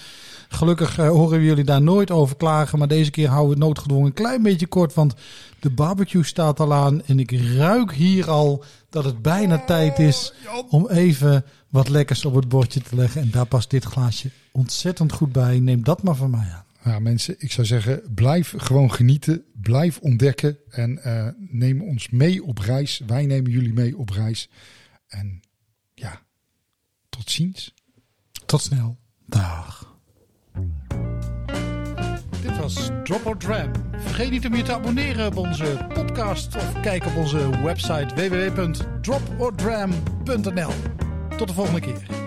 Gelukkig 0.49 0.97
eh, 0.97 1.09
horen 1.09 1.39
we 1.39 1.45
jullie 1.45 1.63
daar 1.63 1.81
nooit 1.81 2.11
over 2.11 2.35
klagen. 2.35 2.79
Maar 2.79 2.87
deze 2.87 3.11
keer 3.11 3.27
houden 3.27 3.49
we 3.49 3.55
het 3.55 3.63
noodgedwongen 3.67 4.05
een 4.05 4.13
klein 4.13 4.43
beetje 4.43 4.67
kort. 4.67 4.93
Want 4.93 5.13
de 5.59 5.69
barbecue 5.69 6.23
staat 6.23 6.59
al 6.59 6.73
aan. 6.73 7.05
En 7.05 7.19
ik 7.19 7.31
ruik 7.31 7.93
hier 7.93 8.29
al 8.29 8.63
dat 8.89 9.03
het 9.03 9.21
bijna 9.21 9.65
tijd 9.65 9.99
is 9.99 10.33
om 10.69 10.89
even 10.89 11.45
wat 11.69 11.89
lekkers 11.89 12.25
op 12.25 12.35
het 12.35 12.49
bordje 12.49 12.81
te 12.81 12.95
leggen. 12.95 13.21
En 13.21 13.31
daar 13.31 13.45
past 13.45 13.69
dit 13.69 13.83
glaasje 13.83 14.29
ontzettend 14.51 15.11
goed 15.11 15.31
bij. 15.31 15.59
Neem 15.59 15.83
dat 15.83 16.03
maar 16.03 16.15
van 16.15 16.29
mij 16.29 16.49
aan. 16.53 16.65
Ja, 16.83 16.99
mensen, 16.99 17.35
ik 17.37 17.51
zou 17.51 17.67
zeggen, 17.67 18.01
blijf 18.15 18.53
gewoon 18.57 18.93
genieten. 18.93 19.43
Blijf 19.61 19.99
ontdekken 19.99 20.57
en 20.69 21.03
eh, 21.03 21.27
neem 21.37 21.81
ons 21.81 22.09
mee 22.09 22.43
op 22.43 22.57
reis. 22.57 23.01
Wij 23.07 23.25
nemen 23.25 23.51
jullie 23.51 23.73
mee 23.73 23.97
op 23.97 24.09
reis. 24.09 24.49
En 25.07 25.39
ja, 25.93 26.21
tot 27.09 27.29
ziens. 27.29 27.73
Tot 28.45 28.61
snel. 28.61 28.97
Dag. 29.25 29.95
Dit 32.57 32.65
was 32.65 32.89
Drop 33.03 33.25
or 33.25 33.37
Dram. 33.37 33.71
Vergeet 33.97 34.31
niet 34.31 34.45
om 34.45 34.55
je 34.55 34.63
te 34.63 34.73
abonneren 34.73 35.27
op 35.27 35.37
onze 35.37 35.87
podcast 35.93 36.55
of 36.55 36.81
kijk 36.81 37.05
op 37.05 37.15
onze 37.15 37.63
website 37.63 38.15
www.dropordram.nl. 38.15 40.71
Tot 41.37 41.47
de 41.47 41.53
volgende 41.53 41.79
keer. 41.79 42.26